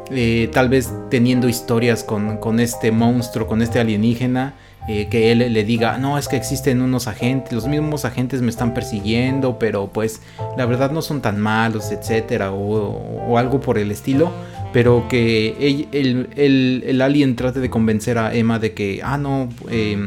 Eh, 0.10 0.50
tal 0.51 0.67
vez 0.67 0.91
teniendo 1.10 1.48
historias 1.48 2.03
con 2.03 2.60
este 2.60 2.91
monstruo, 2.91 3.48
con 3.48 3.62
este 3.62 3.79
alienígena, 3.79 4.55
eh, 4.88 5.07
que 5.09 5.31
él 5.31 5.53
le 5.53 5.63
diga, 5.63 5.97
no, 5.97 6.17
es 6.17 6.27
que 6.27 6.35
existen 6.35 6.81
unos 6.81 7.07
agentes, 7.07 7.53
los 7.53 7.67
mismos 7.67 8.03
agentes 8.05 8.41
me 8.41 8.50
están 8.50 8.73
persiguiendo, 8.73 9.59
pero 9.59 9.88
pues 9.88 10.21
la 10.57 10.65
verdad 10.65 10.91
no 10.91 11.01
son 11.01 11.21
tan 11.21 11.39
malos, 11.39 11.91
etcétera, 11.91 12.51
o, 12.51 13.27
o 13.27 13.38
algo 13.38 13.59
por 13.61 13.77
el 13.77 13.91
estilo. 13.91 14.31
Pero 14.73 15.07
que 15.09 15.53
ell- 15.59 15.88
el, 15.91 16.29
el- 16.38 16.83
el 16.88 17.01
alien 17.01 17.35
trate 17.35 17.59
de 17.59 17.69
convencer 17.69 18.17
a 18.17 18.33
Emma 18.33 18.57
de 18.57 18.73
que, 18.73 19.01
ah, 19.03 19.17
no, 19.17 19.50
eh, 19.69 19.97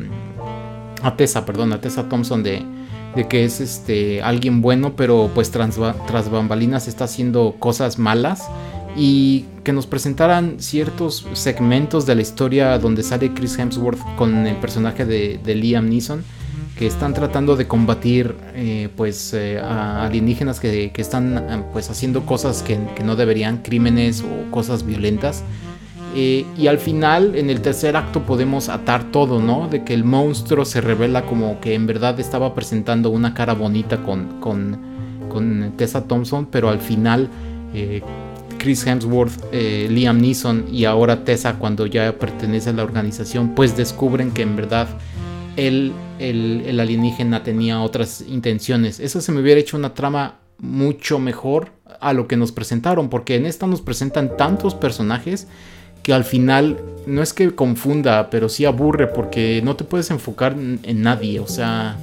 a 1.02 1.16
Tessa, 1.16 1.44
perdón, 1.44 1.72
a 1.74 1.80
Tessa 1.82 2.08
Thompson 2.08 2.42
de, 2.42 2.62
de 3.14 3.28
que 3.28 3.44
es 3.44 3.60
este 3.60 4.22
alguien 4.22 4.62
bueno, 4.62 4.96
pero 4.96 5.30
pues 5.34 5.50
tras, 5.50 5.78
tras 6.06 6.30
bambalinas 6.30 6.88
está 6.88 7.04
haciendo 7.04 7.56
cosas 7.58 7.98
malas 7.98 8.42
y 8.96 9.44
que 9.64 9.72
nos 9.72 9.86
presentaran 9.86 10.56
ciertos 10.58 11.26
segmentos 11.32 12.06
de 12.06 12.14
la 12.14 12.22
historia 12.22 12.78
donde 12.78 13.02
sale 13.02 13.32
Chris 13.34 13.58
Hemsworth 13.58 14.00
con 14.16 14.46
el 14.46 14.56
personaje 14.56 15.04
de, 15.04 15.54
Liam 15.54 15.88
Neeson 15.88 16.22
que 16.78 16.86
están 16.86 17.14
tratando 17.14 17.56
de 17.56 17.66
combatir 17.68 18.34
eh, 18.54 18.88
pues 18.96 19.32
eh, 19.32 19.60
a 19.60 20.04
alienígenas 20.06 20.58
que, 20.58 20.90
que 20.92 21.02
están 21.02 21.38
eh, 21.38 21.62
pues 21.72 21.88
haciendo 21.88 22.26
cosas 22.26 22.62
que, 22.62 22.78
que 22.96 23.04
no 23.04 23.14
deberían, 23.14 23.58
crímenes 23.58 24.22
o 24.22 24.50
cosas 24.50 24.84
violentas. 24.84 25.44
Eh, 26.16 26.46
y 26.56 26.68
al 26.68 26.78
final, 26.78 27.34
en 27.34 27.50
el 27.50 27.60
tercer 27.60 27.96
acto, 27.96 28.22
podemos 28.22 28.68
atar 28.68 29.10
todo, 29.10 29.40
¿no? 29.40 29.68
De 29.68 29.82
que 29.82 29.94
el 29.94 30.04
monstruo 30.04 30.64
se 30.64 30.80
revela 30.80 31.26
como 31.26 31.60
que 31.60 31.74
en 31.74 31.86
verdad 31.86 32.18
estaba 32.20 32.54
presentando 32.54 33.10
una 33.10 33.34
cara 33.34 33.52
bonita 33.52 34.02
con, 34.02 34.40
con, 34.40 34.78
con 35.28 35.72
Tessa 35.76 36.04
Thompson, 36.04 36.46
pero 36.46 36.68
al 36.68 36.78
final 36.78 37.28
Chris 38.64 38.86
Hemsworth, 38.86 39.44
eh, 39.52 39.88
Liam 39.90 40.18
Neeson 40.18 40.64
y 40.72 40.86
ahora 40.86 41.22
Tessa, 41.22 41.58
cuando 41.58 41.84
ya 41.84 42.18
pertenece 42.18 42.70
a 42.70 42.72
la 42.72 42.82
organización, 42.82 43.54
pues 43.54 43.76
descubren 43.76 44.30
que 44.30 44.40
en 44.40 44.56
verdad 44.56 44.88
él, 45.56 45.92
el, 46.18 46.62
el 46.64 46.80
alienígena 46.80 47.42
tenía 47.42 47.82
otras 47.82 48.24
intenciones. 48.26 49.00
Eso 49.00 49.20
se 49.20 49.32
me 49.32 49.42
hubiera 49.42 49.60
hecho 49.60 49.76
una 49.76 49.92
trama 49.92 50.38
mucho 50.56 51.18
mejor 51.18 51.72
a 52.00 52.14
lo 52.14 52.26
que 52.26 52.38
nos 52.38 52.52
presentaron, 52.52 53.10
porque 53.10 53.36
en 53.36 53.44
esta 53.44 53.66
nos 53.66 53.82
presentan 53.82 54.34
tantos 54.38 54.74
personajes 54.74 55.46
que 56.02 56.14
al 56.14 56.24
final 56.24 56.80
no 57.06 57.22
es 57.22 57.34
que 57.34 57.54
confunda, 57.54 58.30
pero 58.30 58.48
sí 58.48 58.64
aburre 58.64 59.08
porque 59.08 59.60
no 59.62 59.76
te 59.76 59.84
puedes 59.84 60.10
enfocar 60.10 60.54
en, 60.54 61.02
nadie, 61.02 61.38
o 61.38 61.46
sea, 61.46 61.98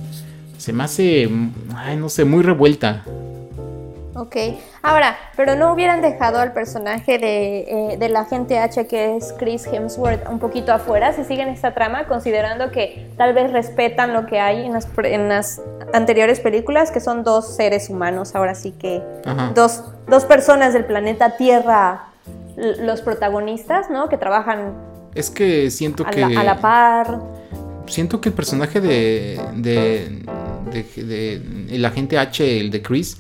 se 0.60 0.74
me 0.74 0.84
hace, 0.84 1.28
no 1.98 2.08
sé, 2.08 2.24
muy 2.24 2.44
revuelta. 2.44 3.04
Ok, 4.22 4.36
ahora, 4.84 5.18
pero 5.36 5.56
no 5.56 5.74
hubieran 5.74 6.00
dejado 6.04 6.38
al 6.38 6.54
personaje 6.54 7.18
de, 7.18 7.62
eh, 7.94 7.98
del 7.98 8.16
agente 8.16 8.60
H, 8.60 8.86
que 8.86 9.16
es 9.18 9.34
Chris 9.40 9.66
Hemsworth, 9.66 10.30
un 10.30 10.38
poquito 10.38 10.72
afuera, 10.72 11.12
si 11.12 11.24
siguen 11.24 11.48
esta 11.48 11.74
trama, 11.74 12.06
considerando 12.06 12.70
que 12.70 13.10
tal 13.18 13.34
vez 13.34 13.52
respetan 13.52 14.14
lo 14.14 14.28
que 14.28 14.40
hay 14.40 14.64
en 14.64 14.74
las, 14.74 14.88
en 15.04 15.28
las 15.28 15.60
anteriores 15.92 16.40
películas, 16.40 16.92
que 16.92 17.00
son 17.00 17.24
dos 17.24 17.56
seres 17.56 17.90
humanos, 17.90 18.36
ahora 18.36 18.54
sí 18.54 18.74
que 18.74 19.02
Ajá. 19.26 19.54
dos, 19.56 19.86
dos 20.08 20.26
personas 20.26 20.74
del 20.74 20.86
planeta 20.86 21.36
Tierra, 21.36 22.10
los 22.56 23.02
protagonistas, 23.02 23.90
¿no? 23.90 24.08
Que 24.08 24.18
trabajan 24.18 24.74
Es 25.16 25.32
que 25.32 25.72
siento 25.72 26.06
a 26.06 26.12
que... 26.12 26.22
la, 26.22 26.40
a 26.42 26.44
la 26.44 26.62
par. 26.62 27.20
siento 27.88 28.22
que 28.22 28.30
el 28.30 28.36
personaje 28.36 28.82
de, 28.82 29.42
de, 29.56 30.24
de, 30.72 31.04
de 31.04 31.76
el 31.76 31.84
agente 31.86 32.20
H, 32.20 32.60
el 32.60 32.70
de 32.70 32.84
Chris, 32.84 33.18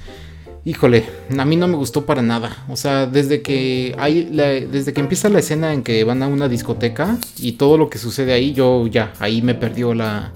híjole, 0.65 1.05
a 1.37 1.45
mí 1.45 1.55
no 1.55 1.67
me 1.67 1.75
gustó 1.75 2.05
para 2.05 2.21
nada. 2.21 2.65
O 2.69 2.75
sea, 2.75 3.05
desde 3.05 3.41
que 3.41 3.95
hay 3.97 4.23
desde 4.71 4.93
que 4.93 5.01
empieza 5.01 5.29
la 5.29 5.39
escena 5.39 5.73
en 5.73 5.83
que 5.83 6.03
van 6.03 6.21
a 6.23 6.27
una 6.27 6.47
discoteca 6.47 7.17
y 7.37 7.53
todo 7.53 7.77
lo 7.77 7.89
que 7.89 7.97
sucede 7.97 8.33
ahí, 8.33 8.53
yo 8.53 8.87
ya 8.87 9.13
ahí 9.19 9.41
me 9.41 9.55
perdió 9.55 9.93
la 9.93 10.31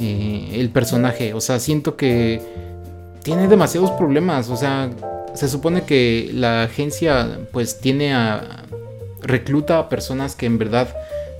eh, 0.00 0.50
el 0.54 0.70
personaje. 0.70 1.34
O 1.34 1.40
sea, 1.40 1.58
siento 1.58 1.96
que 1.96 2.40
tiene 3.22 3.48
demasiados 3.48 3.90
problemas. 3.92 4.48
O 4.50 4.56
sea, 4.56 4.90
se 5.34 5.48
supone 5.48 5.82
que 5.82 6.30
la 6.32 6.64
agencia 6.64 7.40
pues 7.52 7.80
tiene 7.80 8.14
a 8.14 8.62
recluta 9.22 9.78
a 9.78 9.88
personas 9.88 10.36
que 10.36 10.46
en 10.46 10.58
verdad 10.58 10.88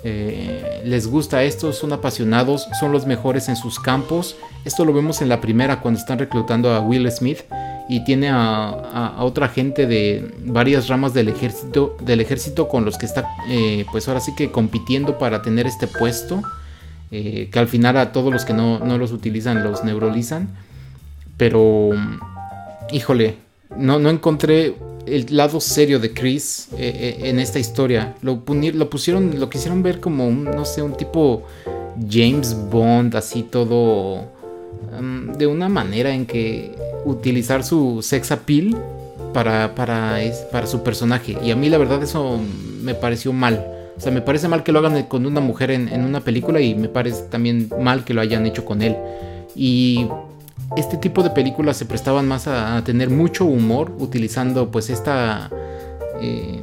eh, 0.02 0.82
les 0.84 1.06
gusta 1.06 1.44
esto, 1.44 1.72
son 1.72 1.92
apasionados, 1.92 2.66
son 2.80 2.90
los 2.90 3.06
mejores 3.06 3.48
en 3.48 3.56
sus 3.56 3.78
campos. 3.78 4.36
Esto 4.64 4.84
lo 4.84 4.92
vemos 4.92 5.22
en 5.22 5.28
la 5.28 5.40
primera 5.40 5.80
cuando 5.80 6.00
están 6.00 6.18
reclutando 6.18 6.72
a 6.72 6.80
Will 6.80 7.10
Smith 7.12 7.42
y 7.88 8.04
tiene 8.04 8.28
a, 8.30 9.16
otra 9.20 9.48
gente 9.48 9.86
de 9.86 10.34
varias 10.44 10.88
ramas 10.88 11.14
del 11.14 11.28
ejército, 11.28 11.96
del 12.00 12.20
ejército 12.20 12.68
con 12.68 12.84
los 12.84 12.98
que 12.98 13.06
está, 13.06 13.28
eh, 13.48 13.84
pues 13.92 14.08
ahora 14.08 14.20
sí 14.20 14.34
que 14.36 14.50
compitiendo 14.50 15.18
para 15.18 15.42
tener 15.42 15.66
este 15.66 15.86
puesto. 15.86 16.42
Eh, 17.12 17.48
que 17.52 17.58
al 17.60 17.68
final 17.68 17.96
a 17.98 18.10
todos 18.10 18.32
los 18.32 18.44
que 18.44 18.52
no, 18.52 18.80
no 18.80 18.98
los 18.98 19.12
utilizan 19.12 19.62
los 19.62 19.84
neuralizan. 19.84 20.48
Pero, 21.36 21.90
híjole, 22.90 23.36
no, 23.76 23.98
no 23.98 24.10
encontré 24.10 24.74
el 25.06 25.26
lado 25.36 25.60
serio 25.60 26.00
de 26.00 26.12
Chris 26.12 26.68
eh, 26.76 27.18
en 27.20 27.38
esta 27.38 27.58
historia. 27.58 28.14
Lo, 28.22 28.42
lo 28.46 28.90
pusieron, 28.90 29.38
lo 29.38 29.48
quisieron 29.48 29.82
ver 29.82 30.00
como 30.00 30.26
un, 30.26 30.44
no 30.44 30.64
sé, 30.64 30.82
un 30.82 30.96
tipo 30.96 31.44
James 32.10 32.56
Bond, 32.70 33.14
así 33.14 33.42
todo 33.42 34.24
um, 34.98 35.32
de 35.32 35.46
una 35.46 35.68
manera 35.68 36.12
en 36.12 36.26
que 36.26 36.74
utilizar 37.06 37.64
su 37.64 38.02
sex 38.02 38.30
appeal 38.32 38.76
para, 39.32 39.74
para, 39.74 40.18
para 40.52 40.66
su 40.66 40.82
personaje. 40.82 41.38
Y 41.42 41.50
a 41.50 41.56
mí 41.56 41.68
la 41.68 41.78
verdad 41.78 42.02
eso 42.02 42.38
me 42.82 42.94
pareció 42.94 43.32
mal. 43.32 43.64
O 43.96 44.00
sea, 44.00 44.12
me 44.12 44.20
parece 44.20 44.48
mal 44.48 44.62
que 44.62 44.72
lo 44.72 44.80
hagan 44.80 45.02
con 45.04 45.24
una 45.24 45.40
mujer 45.40 45.70
en, 45.70 45.88
en 45.88 46.04
una 46.04 46.20
película 46.20 46.60
y 46.60 46.74
me 46.74 46.88
parece 46.88 47.22
también 47.30 47.70
mal 47.80 48.04
que 48.04 48.12
lo 48.12 48.20
hayan 48.20 48.44
hecho 48.44 48.64
con 48.64 48.82
él. 48.82 48.96
Y 49.54 50.06
este 50.76 50.96
tipo 50.96 51.22
de 51.22 51.30
películas 51.30 51.76
se 51.76 51.86
prestaban 51.86 52.26
más 52.26 52.48
a, 52.48 52.82
tener 52.84 53.10
mucho 53.10 53.44
humor 53.44 53.94
utilizando 53.98 54.70
pues 54.70 54.90
esta, 54.90 55.50
eh, 56.20 56.60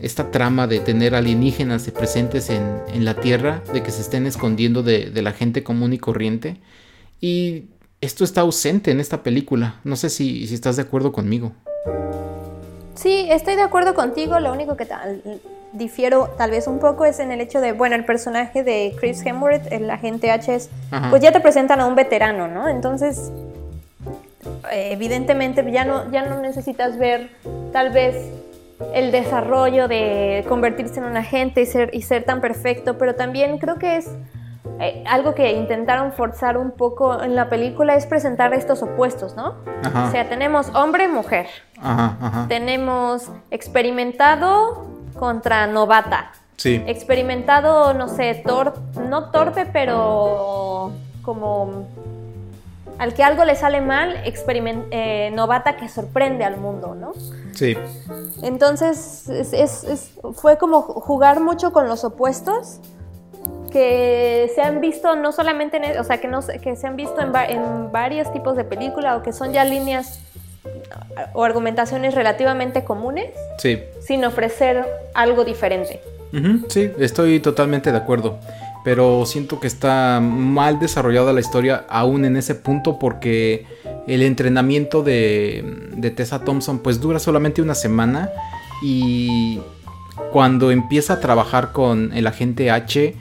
esta 0.00 0.30
trama 0.30 0.66
de 0.66 0.80
tener 0.80 1.14
alienígenas 1.14 1.88
presentes 1.90 2.50
en, 2.50 3.04
la 3.04 3.14
Tierra, 3.14 3.62
de 3.72 3.82
que 3.82 3.90
se 3.90 4.00
estén 4.00 4.26
escondiendo 4.26 4.82
de, 4.82 5.10
la 5.22 5.32
gente 5.32 5.62
común 5.62 5.92
y 5.92 5.98
corriente. 5.98 6.56
Y 7.20 7.64
esto 8.02 8.24
está 8.24 8.42
ausente 8.42 8.90
en 8.90 9.00
esta 9.00 9.22
película. 9.22 9.76
No 9.84 9.96
sé 9.96 10.10
si, 10.10 10.46
si 10.46 10.54
estás 10.54 10.76
de 10.76 10.82
acuerdo 10.82 11.12
conmigo. 11.12 11.52
Sí, 12.94 13.26
estoy 13.30 13.54
de 13.54 13.62
acuerdo 13.62 13.94
contigo. 13.94 14.38
Lo 14.40 14.52
único 14.52 14.76
que 14.76 14.86
difiero 15.72 16.28
tal 16.36 16.50
vez 16.50 16.66
un 16.66 16.80
poco 16.80 17.04
es 17.04 17.20
en 17.20 17.30
el 17.30 17.40
hecho 17.40 17.60
de, 17.60 17.72
bueno, 17.72 17.94
el 17.94 18.04
personaje 18.04 18.64
de 18.64 18.94
Chris 18.98 19.24
Hemsworth, 19.24 19.72
el 19.72 19.88
agente 19.88 20.32
H, 20.32 20.54
es, 20.54 20.68
pues 21.10 21.22
ya 21.22 21.32
te 21.32 21.40
presentan 21.40 21.80
a 21.80 21.86
un 21.86 21.94
veterano, 21.94 22.48
¿no? 22.48 22.68
Entonces, 22.68 23.30
evidentemente 24.70 25.64
ya 25.70 25.84
no, 25.84 26.10
ya 26.10 26.26
no 26.26 26.40
necesitas 26.40 26.98
ver 26.98 27.30
tal 27.72 27.90
vez 27.90 28.16
el 28.94 29.12
desarrollo 29.12 29.86
de 29.86 30.44
convertirse 30.48 30.98
en 30.98 31.06
un 31.06 31.16
agente 31.16 31.62
y 31.62 31.66
ser, 31.66 31.90
y 31.92 32.02
ser 32.02 32.24
tan 32.24 32.40
perfecto, 32.40 32.98
pero 32.98 33.14
también 33.14 33.58
creo 33.58 33.78
que 33.78 33.96
es 33.96 34.08
eh, 34.80 35.02
algo 35.06 35.34
que 35.34 35.52
intentaron 35.52 36.12
forzar 36.12 36.56
un 36.56 36.70
poco 36.70 37.22
en 37.22 37.34
la 37.34 37.48
película 37.48 37.94
es 37.94 38.06
presentar 38.06 38.54
estos 38.54 38.82
opuestos, 38.82 39.34
¿no? 39.34 39.56
O 40.06 40.10
sea, 40.10 40.28
tenemos 40.28 40.68
hombre-mujer. 40.74 41.46
Tenemos 42.48 43.28
experimentado 43.50 44.86
contra 45.18 45.66
novata. 45.66 46.32
Sí. 46.56 46.82
Experimentado, 46.86 47.92
no 47.92 48.08
sé, 48.08 48.44
no 49.08 49.30
torpe, 49.30 49.66
pero 49.66 50.92
como 51.22 51.86
al 52.98 53.14
que 53.14 53.24
algo 53.24 53.44
le 53.44 53.56
sale 53.56 53.80
mal, 53.80 54.22
eh, 54.24 55.30
novata 55.34 55.76
que 55.76 55.88
sorprende 55.88 56.44
al 56.44 56.58
mundo, 56.58 56.94
¿no? 56.94 57.14
Sí. 57.52 57.76
Entonces, 58.42 59.28
fue 60.34 60.56
como 60.56 60.82
jugar 60.82 61.40
mucho 61.40 61.72
con 61.72 61.88
los 61.88 62.04
opuestos 62.04 62.80
que 63.72 64.50
se 64.54 64.62
han 64.62 64.80
visto 64.80 65.16
no 65.16 65.32
solamente 65.32 65.78
en, 65.78 65.84
e, 65.84 65.98
o 65.98 66.04
sea, 66.04 66.20
que, 66.20 66.28
no, 66.28 66.40
que 66.62 66.76
se 66.76 66.86
han 66.86 66.96
visto 66.96 67.20
en, 67.20 67.34
en 67.48 67.90
varios 67.90 68.32
tipos 68.32 68.56
de 68.56 68.64
películas 68.64 69.18
o 69.18 69.22
que 69.22 69.32
son 69.32 69.52
ya 69.52 69.64
líneas 69.64 70.20
o 71.32 71.44
argumentaciones 71.44 72.14
relativamente 72.14 72.84
comunes, 72.84 73.30
sí. 73.58 73.78
sin 74.00 74.24
ofrecer 74.24 74.84
algo 75.14 75.44
diferente. 75.44 76.00
sí, 76.68 76.90
estoy 76.98 77.40
totalmente 77.40 77.90
de 77.90 77.98
acuerdo. 77.98 78.38
Pero 78.84 79.26
siento 79.26 79.60
que 79.60 79.68
está 79.68 80.20
mal 80.20 80.80
desarrollada 80.80 81.32
la 81.32 81.38
historia 81.38 81.84
aún 81.88 82.24
en 82.24 82.36
ese 82.36 82.56
punto 82.56 82.98
porque 82.98 83.64
el 84.08 84.22
entrenamiento 84.22 85.04
de, 85.04 85.88
de 85.94 86.10
Tessa 86.10 86.40
Thompson 86.40 86.80
pues 86.80 87.00
dura 87.00 87.20
solamente 87.20 87.62
una 87.62 87.76
semana 87.76 88.30
y 88.82 89.60
cuando 90.32 90.72
empieza 90.72 91.14
a 91.14 91.20
trabajar 91.20 91.70
con 91.70 92.12
el 92.12 92.26
agente 92.26 92.72
H 92.72 93.14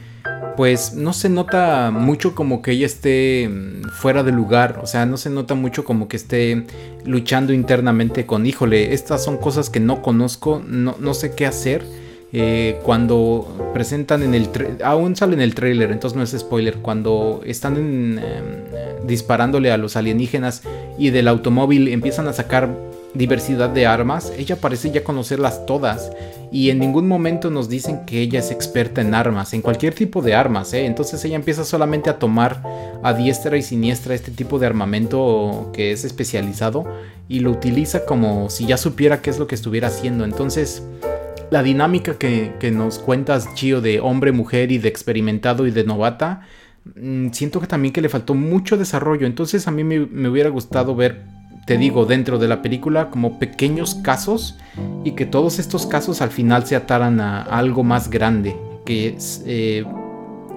pues 0.62 0.93
no 0.93 1.12
se 1.12 1.28
nota 1.28 1.89
mucho 1.89 2.36
como 2.36 2.62
que 2.62 2.74
ella 2.74 2.86
esté 2.86 3.50
mm, 3.50 3.89
fuera 3.93 4.21
de 4.21 4.32
lugar, 4.32 4.80
o 4.84 4.86
sea, 4.86 5.08
no 5.08 5.17
se 5.17 5.32
nota 5.32 5.56
mucho 5.56 5.84
como 5.84 6.08
que 6.08 6.17
esté 6.17 6.67
luchando 7.04 7.52
internamente 7.52 8.28
con, 8.28 8.45
híjole, 8.45 8.93
estas 8.93 9.24
son 9.24 9.38
cosas 9.38 9.71
que 9.71 9.80
no 9.80 10.04
conozco, 10.04 10.62
no, 10.63 10.95
no 11.00 11.15
sé 11.15 11.34
qué 11.34 11.47
hacer. 11.47 11.84
Eh, 12.32 12.80
cuando 12.84 13.71
presentan 13.74 14.21
en 14.21 14.36
el 14.36 14.50
aún 14.84 15.15
sale 15.15 15.34
en 15.34 15.41
el 15.41 15.56
trailer, 15.56 15.91
entonces 15.91 16.15
no 16.15 16.21
es 16.21 16.30
spoiler, 16.30 16.76
cuando 16.76 17.41
están 17.43 17.76
em, 17.76 18.19
disparándole 19.08 19.71
a 19.71 19.78
los 19.78 19.95
alienígenas 19.95 20.62
y 21.00 21.10
del 21.10 21.28
automóvil 21.28 21.88
empiezan 21.88 22.28
a 22.28 22.34
sacar 22.34 22.69
diversidad 23.13 23.69
de 23.69 23.86
armas, 23.86 24.32
ella 24.38 24.56
parece 24.56 24.91
ya 24.91 25.04
conocerlas 25.04 25.65
todas 25.65 26.12
y 26.52 26.69
en 26.69 26.80
ningún 26.80 27.08
momento 27.08 27.50
nos 27.50 27.69
dicen 27.69 28.06
que 28.06 28.21
ella 28.21 28.39
es 28.39 28.52
experta 28.52 29.02
en 29.02 29.13
armas, 29.13 29.54
en 29.54 29.62
cualquier 29.62 29.93
tipo 29.93 30.21
de 30.21 30.34
armas, 30.34 30.74
¿eh? 30.74 30.86
entonces 30.86 31.24
ella 31.26 31.36
empieza 31.36 31.65
solamente 31.65 32.10
a 32.10 32.19
tomar 32.19 32.63
a 33.04 33.13
diestra 33.13 33.58
y 33.58 33.62
siniestra 33.62 34.15
este 34.15 34.32
tipo 34.32 34.60
de 34.60 34.67
armamento 34.67 35.71
que 35.74 35.91
es 35.91 36.06
especializado 36.06 36.86
y 37.28 37.39
lo 37.39 37.52
utiliza 37.52 38.06
como 38.06 38.50
si 38.50 38.65
ya 38.65 38.78
supiera 38.78 39.21
qué 39.21 39.30
es 39.30 39.39
lo 39.39 39.47
que 39.47 39.56
estuviera 39.56 39.88
haciendo, 39.88 40.24
entonces 40.24 40.84
la 41.52 41.63
dinámica 41.63 42.17
que, 42.17 42.71
nos 42.74 42.97
cuentas, 42.97 43.54
Chio, 43.56 43.82
de 43.82 44.00
hombre, 44.00 44.32
mujer 44.32 44.71
y 44.71 44.78
de 44.78 44.88
experimentado 44.88 45.67
y 45.67 45.71
de 45.71 45.84
novata, 45.84 46.47
mm, 46.95 47.32
siento 47.32 47.60
que 47.60 47.67
también 47.67 47.93
que 47.93 48.00
le 48.00 48.08
faltó 48.08 48.36
mucho 48.36 48.78
desarrollo, 48.78 49.28
entonces 49.28 49.67
a 49.67 49.71
mí 49.71 49.84
me 49.84 50.30
hubiera 50.30 50.50
gustado 50.50 50.95
ver 50.95 51.40
te 51.65 51.78
digo, 51.78 52.06
dentro 52.06 52.39
de 52.39 52.47
la 52.47 52.62
película 52.62 53.10
como 53.10 53.38
pequeños 53.38 53.95
casos 53.95 54.58
y 55.04 55.12
que 55.12 55.26
todos 55.26 55.60
estos 55.60 55.86
casos 55.86 56.21
al 56.21 56.30
final 56.30 56.65
se 56.65 56.76
ataran 56.76 57.19
a, 57.21 57.43
algo 57.43 57.84
más 57.84 58.10
grande, 58.10 58.56
que 58.86 59.17
eh, 59.45 59.86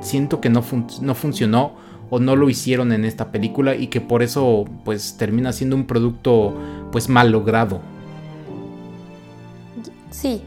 siento 0.01 0.41
que 0.41 0.49
no, 0.49 0.65
no 1.03 1.15
funcionó 1.15 1.75
o 2.11 2.21
no 2.21 2.37
lo 2.37 2.49
hicieron 2.49 2.93
en 2.93 3.05
esta 3.05 3.31
película 3.33 3.75
y 3.75 3.89
que 3.89 4.01
por 4.01 4.23
eso 4.23 4.65
pues 4.85 5.17
termina 5.17 5.53
siendo 5.53 5.77
un 5.77 5.87
producto 5.87 6.55
pues 6.91 7.09
mal 7.09 7.31
logrado. 7.31 7.81
Sí. 10.11 10.43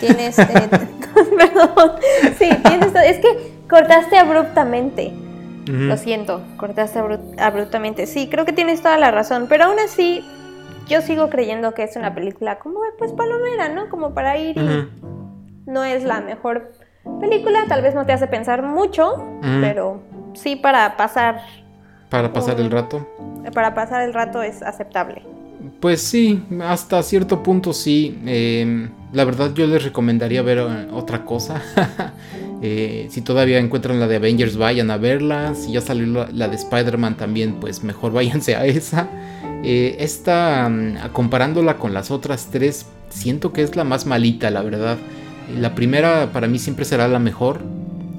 Tienes... 0.00 0.38
Eh, 0.38 0.46
perdón. 1.36 1.92
Sí, 2.38 2.50
tienes... 2.62 2.92
Es 3.06 3.18
que 3.18 3.54
cortaste 3.68 4.16
abruptamente. 4.16 5.23
Lo 5.66 5.96
siento, 5.96 6.42
cortaste 6.56 7.00
abruptamente. 7.38 8.06
Sí, 8.06 8.28
creo 8.28 8.44
que 8.44 8.52
tienes 8.52 8.82
toda 8.82 8.98
la 8.98 9.10
razón, 9.10 9.46
pero 9.48 9.64
aún 9.64 9.78
así 9.78 10.22
yo 10.88 11.00
sigo 11.00 11.30
creyendo 11.30 11.72
que 11.74 11.84
es 11.84 11.96
una 11.96 12.14
película 12.14 12.58
como 12.58 12.80
pues 12.98 13.12
palomera, 13.12 13.68
¿no? 13.68 13.88
Como 13.88 14.14
para 14.14 14.36
ir 14.38 14.56
y 14.58 14.88
no 15.66 15.84
es 15.84 16.04
la 16.04 16.20
mejor 16.20 16.72
película, 17.20 17.64
tal 17.68 17.82
vez 17.82 17.94
no 17.94 18.04
te 18.04 18.12
hace 18.12 18.26
pensar 18.26 18.62
mucho, 18.62 19.16
pero 19.60 20.02
sí 20.34 20.56
para 20.56 20.96
pasar 20.96 21.40
para 22.10 22.32
pasar 22.32 22.60
el 22.60 22.70
rato. 22.70 23.08
Para 23.52 23.74
pasar 23.74 24.02
el 24.02 24.14
rato 24.14 24.42
es 24.42 24.62
aceptable. 24.62 25.22
Pues 25.80 26.00
sí, 26.00 26.44
hasta 26.62 27.02
cierto 27.02 27.42
punto 27.42 27.72
sí. 27.72 28.20
Em, 28.26 28.90
la 29.12 29.24
verdad 29.24 29.52
yo 29.54 29.66
les 29.66 29.82
recomendaría 29.82 30.42
ver 30.42 30.58
eh, 30.58 30.88
otra 30.92 31.24
cosa. 31.24 31.62
Eh, 32.62 33.08
si 33.10 33.20
todavía 33.20 33.58
encuentran 33.58 34.00
la 34.00 34.06
de 34.06 34.16
Avengers, 34.16 34.56
vayan 34.56 34.90
a 34.90 34.96
verla. 34.96 35.54
Si 35.54 35.72
ya 35.72 35.80
salió 35.80 36.26
la, 36.30 36.48
de 36.48 36.56
Spider-Man 36.56 37.16
también, 37.16 37.54
pues 37.54 37.82
mejor 37.82 38.12
váyanse 38.14 38.56
a 38.56 38.66
esa. 38.66 39.08
Eh, 39.62 39.96
esta, 40.00 40.68
mm, 40.68 41.12
comparándola 41.12 41.76
con 41.78 41.94
las 41.94 42.10
otras 42.10 42.48
tres, 42.50 42.86
siento 43.10 43.52
que 43.52 43.62
es 43.62 43.76
la 43.76 43.84
más 43.84 44.06
malita, 44.06 44.50
la 44.50 44.62
verdad. 44.62 44.98
La 45.58 45.74
primera 45.74 46.32
para 46.32 46.48
mí 46.48 46.58
siempre 46.58 46.84
será 46.84 47.08
la 47.08 47.18
mejor. 47.18 47.60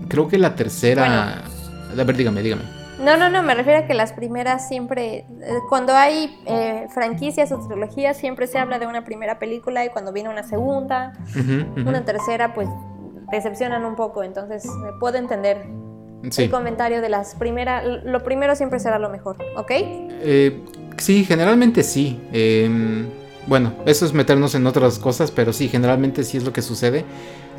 Creo 0.10 0.28
que 0.28 0.38
la 0.38 0.56
tercera... 0.56 1.44
A 1.92 2.04
ver, 2.04 2.18
dígame, 2.18 2.42
dígame. 2.44 2.64
No, 3.00 3.18
no, 3.18 3.30
no, 3.30 3.44
me 3.44 3.56
refiero 3.56 3.80
a 3.80 3.88
que 3.88 3.94
las 3.94 4.14
primeras 4.14 4.68
siempre, 4.68 5.18
eh, 5.18 5.26
cuando 5.70 5.94
hay 5.94 6.38
eh, 6.46 6.88
franquicias 6.94 7.52
o 7.52 7.60
trilogías, 7.68 8.16
siempre 8.16 8.48
se 8.48 8.58
habla 8.58 8.80
de 8.80 8.88
una 8.88 9.04
primera 9.04 9.38
película 9.38 9.84
y 9.84 9.90
cuando 9.90 10.14
viene 10.14 10.30
una 10.30 10.44
segunda, 10.44 11.14
una 11.76 12.06
tercera, 12.06 12.54
pues 12.54 12.70
decepcionan 13.32 13.86
un 13.86 13.96
poco, 13.96 14.24
entonces 14.24 14.66
eh, 14.66 14.70
puedo 15.00 15.18
entender 15.18 15.66
Sí. 16.32 16.44
el 16.44 16.50
comentario 16.50 17.02
de 17.02 17.10
las 17.10 17.36
primeras, 17.36 17.84
lo 18.04 18.24
primero 18.24 18.56
siempre 18.56 18.80
será 18.80 18.98
lo 18.98 19.10
mejor, 19.10 19.38
¿ok? 19.58 19.70
Eh, 19.72 20.60
sí, 20.98 21.24
generalmente 21.24 21.84
sí. 21.84 22.20
Em, 22.34 23.06
bueno, 23.46 23.74
eso 23.86 24.06
es 24.08 24.14
meternos 24.14 24.56
en 24.56 24.66
otras 24.66 24.98
cosas, 24.98 25.30
pero 25.30 25.54
sí, 25.54 25.68
generalmente 25.68 26.24
sí 26.24 26.38
es 26.38 26.44
lo 26.44 26.52
que 26.52 26.64
sucede. 26.64 27.06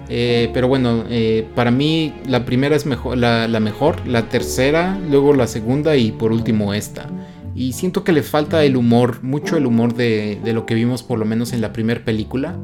Eh, 0.08 0.50
pero 0.52 0.66
bueno, 0.68 1.04
eh, 1.08 1.46
para 1.54 1.70
mí 1.70 2.14
la 2.26 2.44
primera 2.44 2.74
es 2.74 2.86
mejor, 2.86 3.16
la, 3.18 3.46
la 3.46 3.60
mejor, 3.60 4.04
la 4.06 4.28
tercera, 4.28 4.98
luego 5.08 5.32
la 5.34 5.46
segunda 5.46 5.94
y 5.96 6.10
por 6.12 6.32
último 6.32 6.74
esta. 6.74 7.08
Y 7.54 7.72
siento 7.72 8.02
que 8.04 8.12
le 8.12 8.22
falta 8.22 8.64
el 8.64 8.76
humor, 8.76 9.22
mucho 9.22 9.56
el 9.56 9.66
humor 9.66 9.94
de, 9.94 10.40
de 10.42 10.52
lo 10.52 10.66
que 10.66 10.74
vimos 10.74 11.02
por 11.04 11.18
lo 11.18 11.24
menos 11.24 11.52
en 11.52 11.60
la 11.60 11.72
primera 11.72 12.04
película. 12.04 12.56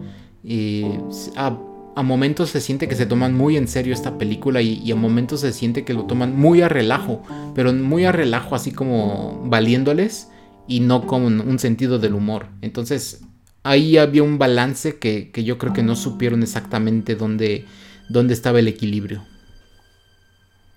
Eh, 0.44 0.98
a, 1.36 1.56
a 1.94 2.02
momentos 2.02 2.50
se 2.50 2.60
siente 2.60 2.88
que 2.88 2.94
se 2.94 3.06
toman 3.06 3.34
muy 3.34 3.56
en 3.56 3.68
serio 3.68 3.92
esta 3.92 4.18
película 4.18 4.62
y, 4.62 4.74
y 4.82 4.92
a 4.92 4.96
momentos 4.96 5.40
se 5.40 5.52
siente 5.52 5.84
que 5.84 5.94
lo 5.94 6.04
toman 6.04 6.36
muy 6.36 6.62
a 6.62 6.68
relajo, 6.68 7.22
pero 7.54 7.72
muy 7.72 8.04
a 8.04 8.12
relajo, 8.12 8.54
así 8.54 8.72
como 8.72 9.42
valiéndoles 9.44 10.28
y 10.66 10.80
no 10.80 11.06
con 11.06 11.40
un 11.40 11.58
sentido 11.58 11.98
del 11.98 12.14
humor. 12.14 12.46
Entonces 12.62 13.22
ahí 13.62 13.96
había 13.98 14.22
un 14.22 14.38
balance 14.38 14.98
que, 14.98 15.30
que 15.30 15.44
yo 15.44 15.58
creo 15.58 15.72
que 15.72 15.82
no 15.82 15.96
supieron 15.96 16.42
exactamente 16.42 17.14
dónde, 17.14 17.66
dónde 18.08 18.34
estaba 18.34 18.58
el 18.58 18.68
equilibrio. 18.68 19.24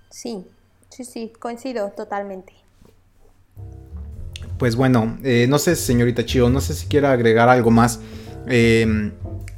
Sí, 0.09 0.45
sí, 0.89 1.03
sí, 1.03 1.33
coincido 1.39 1.91
totalmente. 1.95 2.53
Pues 4.57 4.75
bueno, 4.75 5.17
eh, 5.23 5.47
no 5.49 5.59
sé, 5.59 5.75
señorita 5.75 6.25
Chio, 6.25 6.49
no 6.49 6.61
sé 6.61 6.73
si 6.73 6.87
quiera 6.87 7.11
agregar 7.11 7.49
algo 7.49 7.71
más. 7.71 7.99
Eh, 8.47 9.11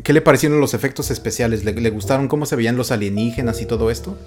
¿Qué 0.03 0.13
le 0.13 0.21
parecieron 0.21 0.59
los 0.59 0.73
efectos 0.73 1.11
especiales? 1.11 1.65
¿Le, 1.65 1.73
le 1.73 1.89
gustaron 1.89 2.27
cómo 2.27 2.45
se 2.45 2.55
veían 2.55 2.77
los 2.77 2.91
alienígenas 2.91 3.61
y 3.61 3.65
todo 3.65 3.89
esto? 3.89 4.17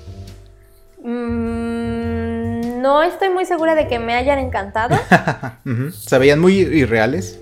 Mm, 1.02 2.80
no 2.82 3.02
estoy 3.02 3.30
muy 3.30 3.44
segura 3.46 3.74
de 3.74 3.86
que 3.88 3.98
me 3.98 4.14
hayan 4.14 4.38
encantado. 4.38 4.96
¿Se 5.92 6.18
veían 6.18 6.40
muy 6.40 6.58
irreales? 6.58 7.38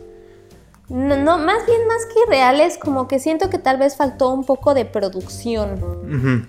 No, 0.88 1.16
no, 1.16 1.38
más 1.38 1.66
bien 1.66 1.86
más 1.86 2.06
que 2.06 2.20
irreales, 2.26 2.78
como 2.78 3.08
que 3.08 3.18
siento 3.18 3.50
que 3.50 3.58
tal 3.58 3.78
vez 3.78 3.96
faltó 3.96 4.30
un 4.30 4.44
poco 4.44 4.74
de 4.74 4.84
producción. 4.86 6.48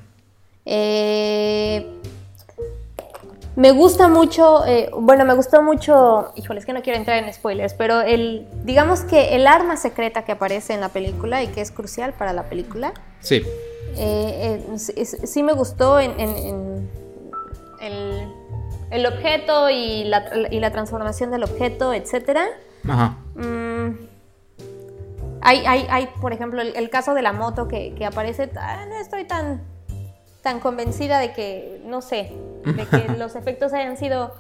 Eh, 0.66 2.00
me 3.60 3.72
gusta 3.72 4.08
mucho, 4.08 4.66
eh, 4.66 4.90
bueno, 4.98 5.26
me 5.26 5.34
gustó 5.34 5.62
mucho, 5.62 6.32
híjole, 6.36 6.62
es 6.62 6.66
que 6.66 6.72
no 6.72 6.82
quiero 6.82 6.98
entrar 6.98 7.22
en 7.22 7.34
spoilers, 7.34 7.74
pero 7.74 8.00
el, 8.02 8.48
digamos 8.64 9.02
que 9.02 9.36
el 9.36 9.46
arma 9.48 9.76
secreta 9.76 10.24
que 10.24 10.32
aparece 10.32 10.74
en 10.74 10.80
la 10.80 10.88
película 10.90 11.44
y 11.44 11.48
que 11.48 11.60
es 11.60 11.70
crucial 11.72 12.14
para 12.14 12.32
la 12.32 12.44
película, 12.44 12.94
Sí. 13.20 13.44
eh, 13.98 14.64
eh, 14.72 14.80
sí, 14.80 15.06
sí 15.06 15.44
me 15.44 15.52
gustó 15.52 16.00
en, 16.00 16.18
en- 16.20 16.38
en 16.38 16.90
el, 17.82 18.28
el 18.92 19.06
objeto 19.06 19.70
y 19.70 20.06
la, 20.06 20.24
y 20.50 20.60
la 20.62 20.72
transformación 20.72 21.30
del 21.32 21.44
objeto, 21.44 21.94
etcétera. 21.94 22.46
Ajá. 22.88 23.18
Mm, 23.36 23.90
hay, 25.42 25.66
hay, 25.66 25.86
hay, 25.90 26.08
por 26.22 26.32
ejemplo, 26.32 26.62
el, 26.62 26.76
el 26.78 26.90
caso 26.90 27.14
de 27.14 27.22
la 27.22 27.34
moto 27.34 27.68
que, 27.68 27.94
que 27.96 28.06
aparece. 28.06 28.50
ah, 28.58 28.86
no 28.88 28.96
estoy 29.00 29.26
tan, 29.26 29.62
tan 30.42 30.60
convencida 30.60 31.20
de 31.20 31.34
que, 31.34 31.82
no 31.86 32.02
sé, 32.02 32.32
de 32.66 32.86
que 32.86 33.10
los 33.18 33.36
efectos 33.36 33.74
hayan 33.74 33.98
sido 33.98 34.34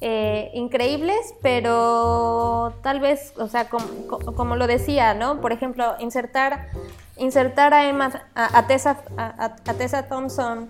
eh, 0.00 0.50
increíbles, 0.54 1.34
pero 1.42 2.74
tal 2.82 3.00
vez, 3.00 3.32
o 3.38 3.48
sea, 3.48 3.68
com- 3.68 4.06
co- 4.08 4.18
como, 4.34 4.56
lo 4.56 4.66
decía, 4.66 5.14
¿no? 5.14 5.40
Por 5.40 5.52
ejemplo, 5.52 5.94
insertar, 6.00 6.68
insertar 7.16 7.72
a 7.74 7.88
Emma, 7.88 8.10
a, 8.34 8.58
a 8.58 8.66
Tessa, 8.66 8.98
a- 9.16 9.44
a- 9.66 9.74
Tessa 9.74 10.08
Thompson 10.08 10.68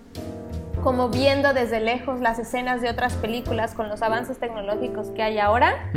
como 0.83 1.09
viendo 1.09 1.53
desde 1.53 1.79
lejos 1.81 2.19
las 2.21 2.39
escenas 2.39 2.81
de 2.81 2.89
otras 2.89 3.13
películas 3.15 3.73
con 3.73 3.89
los 3.89 4.01
avances 4.03 4.37
tecnológicos 4.39 5.07
que 5.09 5.23
hay 5.23 5.39
ahora. 5.39 5.89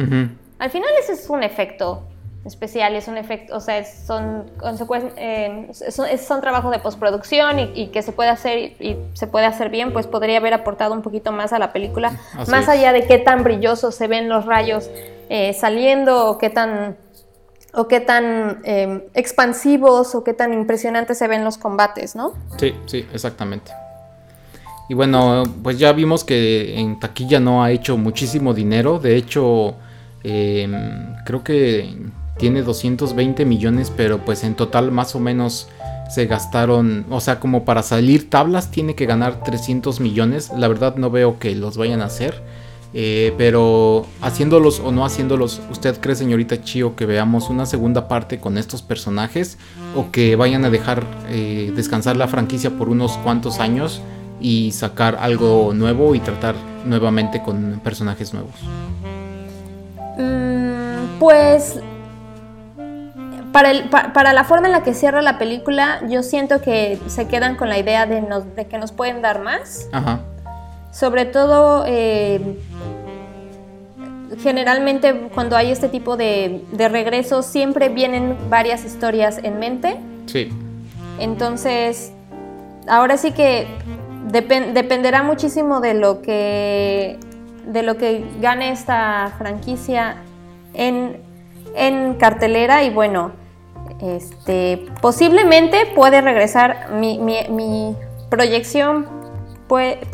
Al 0.58 0.70
final 0.70 0.88
ese 0.98 1.12
es 1.12 1.28
un 1.30 1.42
efecto 1.42 2.02
especial, 2.44 2.94
es 2.96 3.06
un 3.06 3.18
efecto, 3.18 3.54
o 3.56 3.60
sea, 3.60 3.84
son, 3.84 4.46
eh, 5.16 5.68
son, 5.90 6.06
son 6.18 6.40
trabajos 6.40 6.70
de 6.70 6.78
postproducción 6.78 7.58
y, 7.58 7.70
y 7.74 7.86
que 7.88 8.02
se 8.02 8.12
puede 8.12 8.30
hacer 8.30 8.58
y, 8.58 8.76
y 8.80 8.96
se 9.12 9.26
puede 9.26 9.46
hacer 9.46 9.68
bien, 9.68 9.92
pues 9.92 10.06
podría 10.06 10.38
haber 10.38 10.54
aportado 10.54 10.94
un 10.94 11.02
poquito 11.02 11.32
más 11.32 11.52
a 11.52 11.58
la 11.58 11.72
película, 11.72 12.18
Así 12.36 12.50
más 12.50 12.62
es. 12.62 12.68
allá 12.70 12.92
de 12.92 13.06
qué 13.06 13.18
tan 13.18 13.44
brillosos 13.44 13.94
se 13.94 14.06
ven 14.06 14.28
los 14.28 14.46
rayos 14.46 14.88
eh, 15.28 15.52
saliendo 15.52 16.28
o 16.30 16.38
qué 16.38 16.50
tan 16.50 16.96
o 17.72 17.86
qué 17.86 18.00
tan 18.00 18.62
eh, 18.64 19.06
expansivos 19.14 20.14
o 20.14 20.24
qué 20.24 20.32
tan 20.34 20.52
impresionantes 20.52 21.18
se 21.18 21.28
ven 21.28 21.44
los 21.44 21.56
combates, 21.56 22.16
¿no? 22.16 22.32
Sí, 22.58 22.74
sí, 22.86 23.06
exactamente. 23.12 23.70
Y 24.88 24.94
bueno, 24.94 25.44
pues 25.62 25.78
ya 25.78 25.92
vimos 25.92 26.24
que 26.24 26.80
en 26.80 26.98
taquilla 26.98 27.38
no 27.38 27.62
ha 27.62 27.70
hecho 27.70 27.96
muchísimo 27.96 28.54
dinero. 28.54 28.98
De 28.98 29.14
hecho, 29.14 29.76
em, 30.24 31.14
creo 31.24 31.44
que 31.44 31.94
tiene 32.40 32.62
220 32.62 33.44
millones, 33.44 33.92
pero 33.94 34.24
pues 34.24 34.42
en 34.44 34.54
total 34.54 34.90
más 34.90 35.14
o 35.14 35.20
menos 35.20 35.68
se 36.08 36.26
gastaron, 36.26 37.04
o 37.10 37.20
sea, 37.20 37.38
como 37.38 37.64
para 37.64 37.82
salir 37.82 38.30
tablas 38.30 38.70
tiene 38.70 38.94
que 38.94 39.04
ganar 39.04 39.44
300 39.44 40.00
millones. 40.00 40.50
La 40.56 40.66
verdad 40.66 40.96
no 40.96 41.10
veo 41.10 41.38
que 41.38 41.54
los 41.54 41.76
vayan 41.76 42.00
a 42.00 42.06
hacer. 42.06 42.42
Eh, 42.92 43.32
pero 43.38 44.04
haciéndolos 44.20 44.80
o 44.80 44.90
no 44.90 45.04
haciéndolos, 45.04 45.60
¿usted 45.70 46.00
cree, 46.00 46.16
señorita 46.16 46.60
Chio, 46.64 46.96
que 46.96 47.06
veamos 47.06 47.48
una 47.48 47.64
segunda 47.64 48.08
parte 48.08 48.40
con 48.40 48.58
estos 48.58 48.82
personajes? 48.82 49.58
¿O 49.94 50.10
que 50.10 50.34
vayan 50.34 50.64
a 50.64 50.70
dejar 50.70 51.04
eh, 51.28 51.72
descansar 51.76 52.16
la 52.16 52.26
franquicia 52.26 52.70
por 52.70 52.88
unos 52.88 53.12
cuantos 53.18 53.60
años 53.60 54.00
y 54.40 54.72
sacar 54.72 55.18
algo 55.20 55.72
nuevo 55.74 56.16
y 56.16 56.20
tratar 56.20 56.56
nuevamente 56.84 57.42
con 57.42 57.80
personajes 57.84 58.34
nuevos? 58.34 58.54
Mm, 60.18 61.18
pues 61.20 61.78
para, 63.52 63.70
el- 63.70 63.88
pa- 63.88 64.12
para 64.12 64.32
la 64.32 64.44
forma 64.44 64.66
en 64.68 64.72
la 64.72 64.82
que 64.82 64.94
cierra 64.94 65.22
la 65.22 65.38
película, 65.38 66.00
yo 66.08 66.22
siento 66.22 66.60
que 66.60 66.98
se 67.08 67.26
quedan 67.28 67.56
con 67.56 67.68
la 67.68 67.78
idea 67.78 68.06
de, 68.06 68.20
nos- 68.22 68.54
de 68.56 68.66
que 68.66 68.78
nos 68.78 68.92
pueden 68.92 69.22
dar 69.22 69.40
más. 69.42 69.88
Ajá. 69.92 70.20
Sobre 70.92 71.24
todo, 71.24 71.84
eh, 71.86 72.58
generalmente 74.42 75.28
cuando 75.34 75.56
hay 75.56 75.70
este 75.70 75.88
tipo 75.88 76.16
de, 76.16 76.62
de 76.72 76.88
regresos, 76.88 77.46
siempre 77.46 77.88
vienen 77.88 78.36
varias 78.48 78.84
historias 78.84 79.38
en 79.42 79.58
mente. 79.58 79.96
Sí. 80.26 80.50
Entonces, 81.18 82.12
ahora 82.88 83.16
sí 83.16 83.32
que 83.32 83.66
depen- 84.30 84.72
dependerá 84.72 85.22
muchísimo 85.22 85.80
de 85.80 85.94
lo 85.94 86.22
que 86.22 87.18
de 87.66 87.82
lo 87.82 87.98
que 87.98 88.24
gane 88.40 88.70
esta 88.72 89.32
franquicia 89.38 90.16
en, 90.74 91.18
en 91.74 92.14
cartelera 92.14 92.82
y 92.84 92.90
bueno, 92.90 93.32
este 94.00 94.86
posiblemente 95.00 95.86
puede 95.94 96.20
regresar 96.20 96.90
mi, 96.92 97.18
mi- 97.18 97.48
mi 97.48 97.96
proyección 98.28 99.06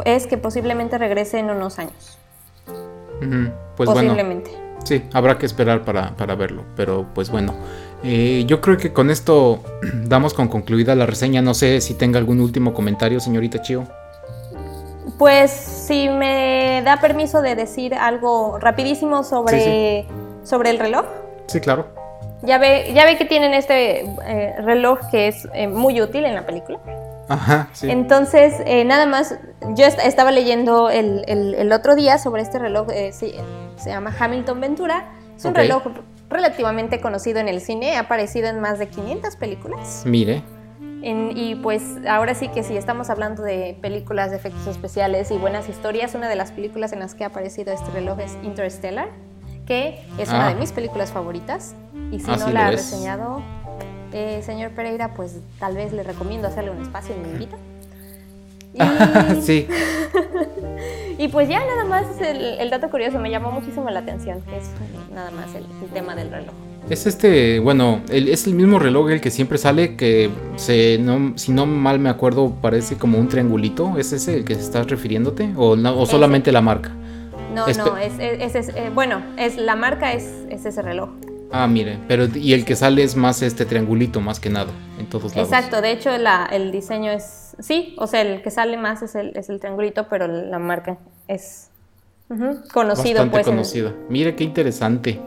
es 0.04 0.26
que 0.26 0.36
posiblemente 0.36 0.98
regrese 0.98 1.38
en 1.38 1.50
unos 1.50 1.78
años. 1.78 2.18
Pues 3.76 3.88
bueno. 3.88 3.92
posiblemente. 3.94 4.50
Sí, 4.84 5.02
habrá 5.14 5.38
que 5.38 5.46
esperar 5.46 5.82
para, 5.84 6.14
para 6.16 6.34
verlo. 6.34 6.62
Pero 6.76 7.06
pues 7.14 7.30
bueno, 7.30 7.54
eh, 8.04 8.44
yo 8.46 8.60
creo 8.60 8.76
que 8.76 8.92
con 8.92 9.10
esto 9.10 9.60
damos 10.04 10.34
con 10.34 10.48
concluida 10.48 10.94
la 10.94 11.06
reseña. 11.06 11.40
No 11.42 11.54
sé 11.54 11.80
si 11.80 11.94
tenga 11.94 12.18
algún 12.18 12.40
último 12.40 12.74
comentario, 12.74 13.18
señorita 13.18 13.62
Chio. 13.62 13.84
Pues 15.18 15.50
si 15.50 16.08
me 16.10 16.82
da 16.84 17.00
permiso 17.00 17.40
de 17.40 17.54
decir 17.56 17.94
algo 17.94 18.58
rapidísimo 18.58 19.24
sobre, 19.24 20.06
sobre 20.44 20.70
el 20.70 20.78
reloj. 20.78 21.06
Sí, 21.46 21.60
claro. 21.60 21.86
Ya 22.42 22.58
ve, 22.58 22.92
ya 22.94 23.04
ve 23.04 23.16
que 23.16 23.24
tienen 23.24 23.54
este 23.54 24.00
eh, 24.26 24.54
reloj 24.62 24.98
que 25.10 25.28
es 25.28 25.48
eh, 25.54 25.68
muy 25.68 26.00
útil 26.00 26.24
en 26.24 26.34
la 26.34 26.44
película. 26.46 26.78
Ajá, 27.28 27.68
sí. 27.72 27.90
Entonces, 27.90 28.54
eh, 28.66 28.84
nada 28.84 29.06
más, 29.06 29.34
yo 29.74 29.84
est- 29.86 29.98
estaba 30.04 30.30
leyendo 30.30 30.90
el, 30.90 31.24
el- 31.26 31.54
el 31.54 31.72
otro 31.72 31.96
día 31.96 32.18
sobre 32.18 32.42
este 32.42 32.58
reloj, 32.58 32.88
eh, 32.92 33.10
sí, 33.12 33.34
se 33.76 33.90
llama 33.90 34.14
Hamilton 34.18 34.60
Ventura. 34.60 35.06
Es 35.36 35.44
un 35.44 35.54
reloj 35.54 35.82
relativamente 36.30 37.00
conocido 37.00 37.40
en 37.40 37.48
el 37.48 37.60
cine, 37.60 37.96
ha 37.96 38.00
aparecido 38.00 38.48
en 38.48 38.60
más 38.60 38.78
de 38.78 38.88
500 38.88 39.36
películas. 39.36 40.02
Mire. 40.04 40.42
En- 41.02 41.36
y 41.36 41.54
pues 41.56 41.82
ahora 42.08 42.34
sí 42.34 42.48
que 42.48 42.62
si 42.62 42.76
estamos 42.76 43.10
hablando 43.10 43.42
de 43.42 43.76
películas 43.80 44.30
de 44.30 44.36
efectos 44.36 44.66
especiales 44.66 45.30
y 45.30 45.36
buenas 45.38 45.68
historias, 45.68 46.14
una 46.14 46.28
de 46.28 46.36
las 46.36 46.52
películas 46.52 46.92
en 46.92 47.00
las 47.00 47.14
que 47.14 47.24
ha 47.24 47.28
aparecido 47.28 47.72
este 47.72 47.90
reloj 47.92 48.18
es 48.20 48.36
Interstellar, 48.42 49.08
que 49.66 50.00
es 50.18 50.28
una 50.28 50.46
Ah. 50.48 50.54
de 50.54 50.60
mis 50.60 50.72
películas 50.72 51.12
favoritas. 51.12 51.74
Y 52.12 52.20
si 52.20 52.30
Ah, 52.30 52.36
no 52.38 52.46
sí, 52.46 52.52
la 52.52 52.66
ha 52.66 52.70
es. 52.70 52.76
reseñado, 52.76 53.42
eh, 54.12 54.40
señor 54.44 54.70
Pereira, 54.72 55.14
pues 55.14 55.38
tal 55.58 55.74
vez 55.74 55.92
le 55.92 56.02
recomiendo 56.02 56.46
hacerle 56.48 56.70
un 56.70 56.82
espacio 56.82 57.14
y 57.16 57.20
me 57.26 57.32
invita. 57.32 57.56
Y, 58.76 59.40
sí. 59.42 59.66
y 61.18 61.28
pues 61.28 61.48
ya 61.48 61.60
nada 61.60 61.84
más 61.84 62.04
el, 62.20 62.36
el 62.60 62.68
dato 62.70 62.90
curioso 62.90 63.18
me 63.18 63.30
llamó 63.30 63.50
muchísimo 63.50 63.88
la 63.90 64.00
atención, 64.00 64.42
que 64.42 64.58
es 64.58 64.64
nada 65.14 65.30
más 65.30 65.54
el, 65.54 65.64
el 65.82 65.88
tema 65.94 66.14
del 66.14 66.30
reloj. 66.30 66.52
Es 66.90 67.06
este, 67.06 67.58
bueno, 67.58 68.00
el- 68.10 68.28
es 68.28 68.46
el 68.46 68.54
mismo 68.54 68.78
reloj 68.78 69.10
el 69.10 69.20
que 69.20 69.30
siempre 69.30 69.56
sale, 69.58 69.96
que 69.96 70.30
se, 70.56 70.98
no, 70.98 71.32
si 71.36 71.52
no 71.52 71.64
mal 71.66 71.98
me 71.98 72.10
acuerdo, 72.10 72.50
parece 72.60 72.96
como 72.96 73.18
un 73.18 73.28
triangulito. 73.28 73.96
¿Es 73.98 74.12
ese 74.12 74.36
el 74.36 74.44
que 74.44 74.52
estás 74.52 74.86
refiriéndote? 74.88 75.52
¿O, 75.56 75.74
no- 75.74 75.98
o 75.98 76.04
solamente 76.06 76.52
la 76.52 76.60
marca? 76.60 76.92
No, 77.56 77.66
Espe- 77.66 77.76
no, 77.78 77.96
es, 77.96 78.12
es, 78.18 78.54
es- 78.54 78.68
es- 78.68 78.76
eh, 78.76 78.90
bueno, 78.94 79.22
es 79.38 79.56
la 79.56 79.74
marca 79.76 80.12
es, 80.12 80.24
es 80.50 80.64
ese 80.66 80.82
reloj. 80.82 81.08
Ah, 81.52 81.66
mire, 81.66 81.98
pero 82.08 82.26
y 82.34 82.52
el 82.52 82.64
que 82.64 82.76
sale 82.76 83.02
es 83.02 83.16
más 83.16 83.40
este 83.40 83.64
triangulito, 83.64 84.20
más 84.20 84.40
que 84.40 84.50
nada, 84.50 84.72
en 84.98 85.06
todos 85.08 85.34
lados. 85.34 85.50
Exacto, 85.50 85.80
de 85.80 85.92
hecho 85.92 86.16
la- 86.18 86.46
el 86.52 86.70
diseño 86.70 87.10
es, 87.10 87.56
sí, 87.60 87.94
o 87.98 88.06
sea, 88.06 88.20
el 88.20 88.42
que 88.42 88.50
sale 88.50 88.76
más 88.76 89.00
es 89.02 89.14
el, 89.14 89.36
es 89.36 89.48
el 89.48 89.58
triangulito, 89.60 90.06
pero 90.08 90.26
la 90.28 90.58
marca 90.58 90.98
es 91.28 91.70
ujú, 92.28 92.58
conocido 92.72 93.20
Bastante 93.20 93.30
pues. 93.30 93.46
en- 93.46 93.52
conocida. 93.52 93.92
Mire 94.08 94.34
qué 94.36 94.44
interesante. 94.44 95.20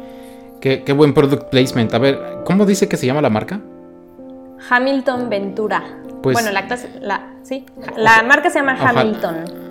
Qué, 0.61 0.83
qué 0.83 0.91
buen 0.93 1.13
product 1.13 1.49
placement. 1.49 1.93
A 1.93 1.97
ver, 1.99 2.19
¿cómo 2.45 2.65
dice 2.65 2.89
que 2.89 2.97
se 2.97 3.05
llama 3.05 3.21
la 3.21 3.29
marca? 3.29 3.61
Hamilton 4.69 5.29
Ventura. 5.29 5.83
Pues- 6.21 6.33
bueno, 6.33 6.51
la, 6.51 6.67
clase- 6.67 6.99
la, 6.99 7.33
sí, 7.43 7.65
la 7.95 8.21
marca 8.23 8.49
se 8.49 8.59
llama. 8.59 8.75
Hamilton. 8.77 9.68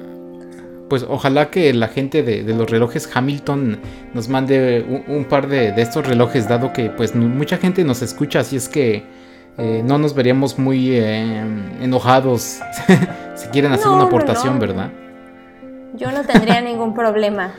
Pues 0.88 1.04
ojalá 1.08 1.50
que 1.50 1.72
la 1.74 1.88
gente 1.88 2.22
de, 2.22 2.42
de 2.42 2.54
los 2.54 2.70
relojes 2.70 3.08
Hamilton 3.14 3.78
nos 4.14 4.28
mande 4.28 4.84
un, 4.88 5.16
un 5.16 5.24
par 5.24 5.48
de, 5.48 5.72
de 5.72 5.82
estos 5.82 6.06
relojes, 6.06 6.48
dado 6.48 6.72
que 6.72 6.90
pues 6.90 7.14
mucha 7.14 7.58
gente 7.58 7.84
nos 7.84 8.02
escucha, 8.02 8.40
así 8.40 8.56
es 8.56 8.68
que 8.68 9.04
eh, 9.58 9.82
no 9.84 9.98
nos 9.98 10.14
veríamos 10.14 10.58
muy 10.58 10.92
eh, 10.92 11.44
enojados 11.82 12.60
si 13.34 13.48
quieren 13.48 13.72
hacer 13.72 13.88
No, 13.88 13.94
una 13.94 14.04
aportación, 14.04 14.54
no. 14.54 14.60
¿verdad? 14.60 14.90
Yo 15.94 16.12
no 16.12 16.22
tendría 16.24 16.60
ningún 16.62 16.94
problema. 16.94 17.52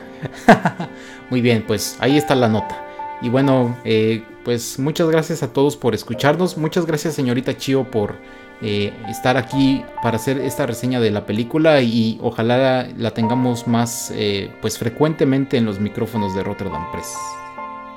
Muy 1.28 1.40
bien, 1.42 1.64
pues 1.66 1.96
ahí 2.00 2.16
está 2.16 2.34
la 2.34 2.48
nota. 2.48 2.86
Y 3.20 3.28
bueno, 3.28 3.76
eh, 3.84 4.24
pues 4.44 4.78
muchas 4.78 5.08
gracias 5.10 5.42
a 5.42 5.52
todos 5.52 5.76
por 5.76 5.94
escucharnos. 5.94 6.56
Muchas 6.56 6.86
gracias, 6.86 7.14
señorita 7.14 7.56
Chio, 7.56 7.84
por 7.84 8.14
eh, 8.62 8.92
estar 9.08 9.36
aquí 9.36 9.82
para 10.02 10.16
hacer 10.16 10.38
esta 10.38 10.66
reseña 10.66 11.00
de 11.00 11.10
la 11.10 11.24
película 11.24 11.80
y 11.80 12.18
ojalá 12.22 12.86
la, 12.96 13.10
tengamos 13.12 13.66
más, 13.66 14.12
eh, 14.14 14.50
pues 14.60 14.78
frecuentemente 14.78 15.56
en 15.56 15.64
los 15.64 15.80
micrófonos 15.80 16.34
de 16.34 16.42
Rotterdam 16.42 16.90
Press. 16.92 17.14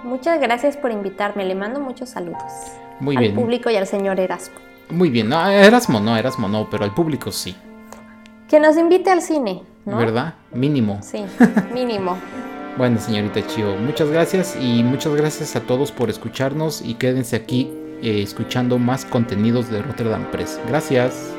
Muchas 0.03 0.39
gracias 0.39 0.77
por 0.77 0.91
invitarme. 0.91 1.45
Le 1.45 1.55
mando 1.55 1.79
muchos 1.79 2.09
saludos 2.09 2.43
Muy 2.99 3.15
al 3.15 3.23
bien, 3.23 3.35
público 3.35 3.69
y 3.69 3.75
al 3.75 3.87
señor 3.87 4.19
Erasmo. 4.19 4.55
muy 4.89 5.09
bien. 5.09 5.29
No, 5.29 5.45
Erasmo 5.49 5.99
no, 5.99 6.15
Erasmo 6.17 6.47
no, 6.47 6.69
pero 6.69 6.83
al 6.83 6.93
público 6.93 7.31
sí, 7.31 7.55
Que 8.49 8.59
nos 8.59 8.77
invite 8.77 9.09
al 9.09 9.21
cine, 9.21 9.63
¿no? 9.85 9.97
¿verdad? 9.97 10.35
Mínimo. 10.51 10.99
Sí, 11.01 11.25
mínimo. 11.73 12.17
Bueno, 12.77 12.99
señorita 12.99 13.45
Chio, 13.47 13.75
muchas 13.77 14.09
gracias 14.09 14.57
y 14.59 14.83
muchas 14.83 15.13
gracias 15.15 15.55
a 15.55 15.59
todos 15.61 15.91
por 15.91 16.09
escucharnos 16.09 16.81
y 16.81 16.95
quédense 16.95 17.35
aquí 17.35 17.69
eh, 18.03 18.21
escuchando 18.21 18.77
más 18.77 19.05
contenidos 19.05 19.69
de 19.69 19.81
Rotterdam 19.81 20.29
Press. 20.29 20.59
Gracias. 20.67 21.33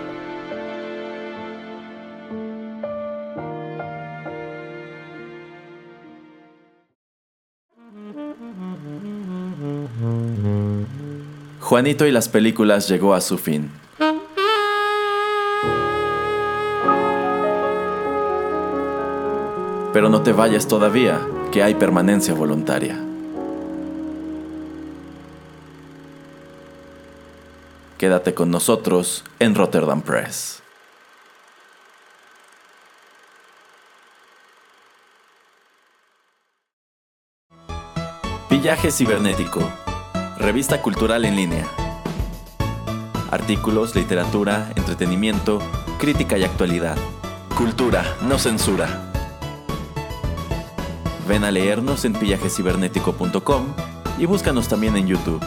Juanito 11.61 12.07
y 12.07 12.13
las 12.13 12.29
películas 12.29 12.89
llegó 12.89 13.13
a 13.15 13.21
su 13.21 13.37
fin. 13.37 13.71
Pero 19.93 20.09
no 20.09 20.23
te 20.23 20.33
vayas 20.33 20.67
todavía, 20.67 21.21
que 21.53 21.63
hay 21.63 21.75
permanencia 21.75 22.33
voluntaria. 22.33 23.14
Quédate 28.05 28.35
con 28.35 28.51
nosotros 28.51 29.25
en 29.39 29.55
Rotterdam 29.55 30.03
Press. 30.03 30.63
Pillaje 38.51 38.91
Cibernético. 38.91 39.67
Revista 40.37 40.83
cultural 40.83 41.25
en 41.25 41.35
línea. 41.35 41.67
Artículos, 43.31 43.97
literatura, 43.97 44.71
entretenimiento, 44.77 45.61
crítica 45.99 46.37
y 46.37 46.45
actualidad. 46.45 46.99
Cultura, 47.57 48.05
no 48.21 48.39
censura. 48.39 49.11
Ven 51.27 51.45
a 51.45 51.51
leernos 51.51 52.05
en 52.05 52.13
pillajecibernético.com 52.13 53.67
y 54.19 54.27
búscanos 54.27 54.69
también 54.69 54.95
en 54.99 55.07
YouTube. 55.07 55.43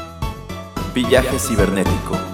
Pillaje 0.95 1.37
Cibernético. 1.37 2.26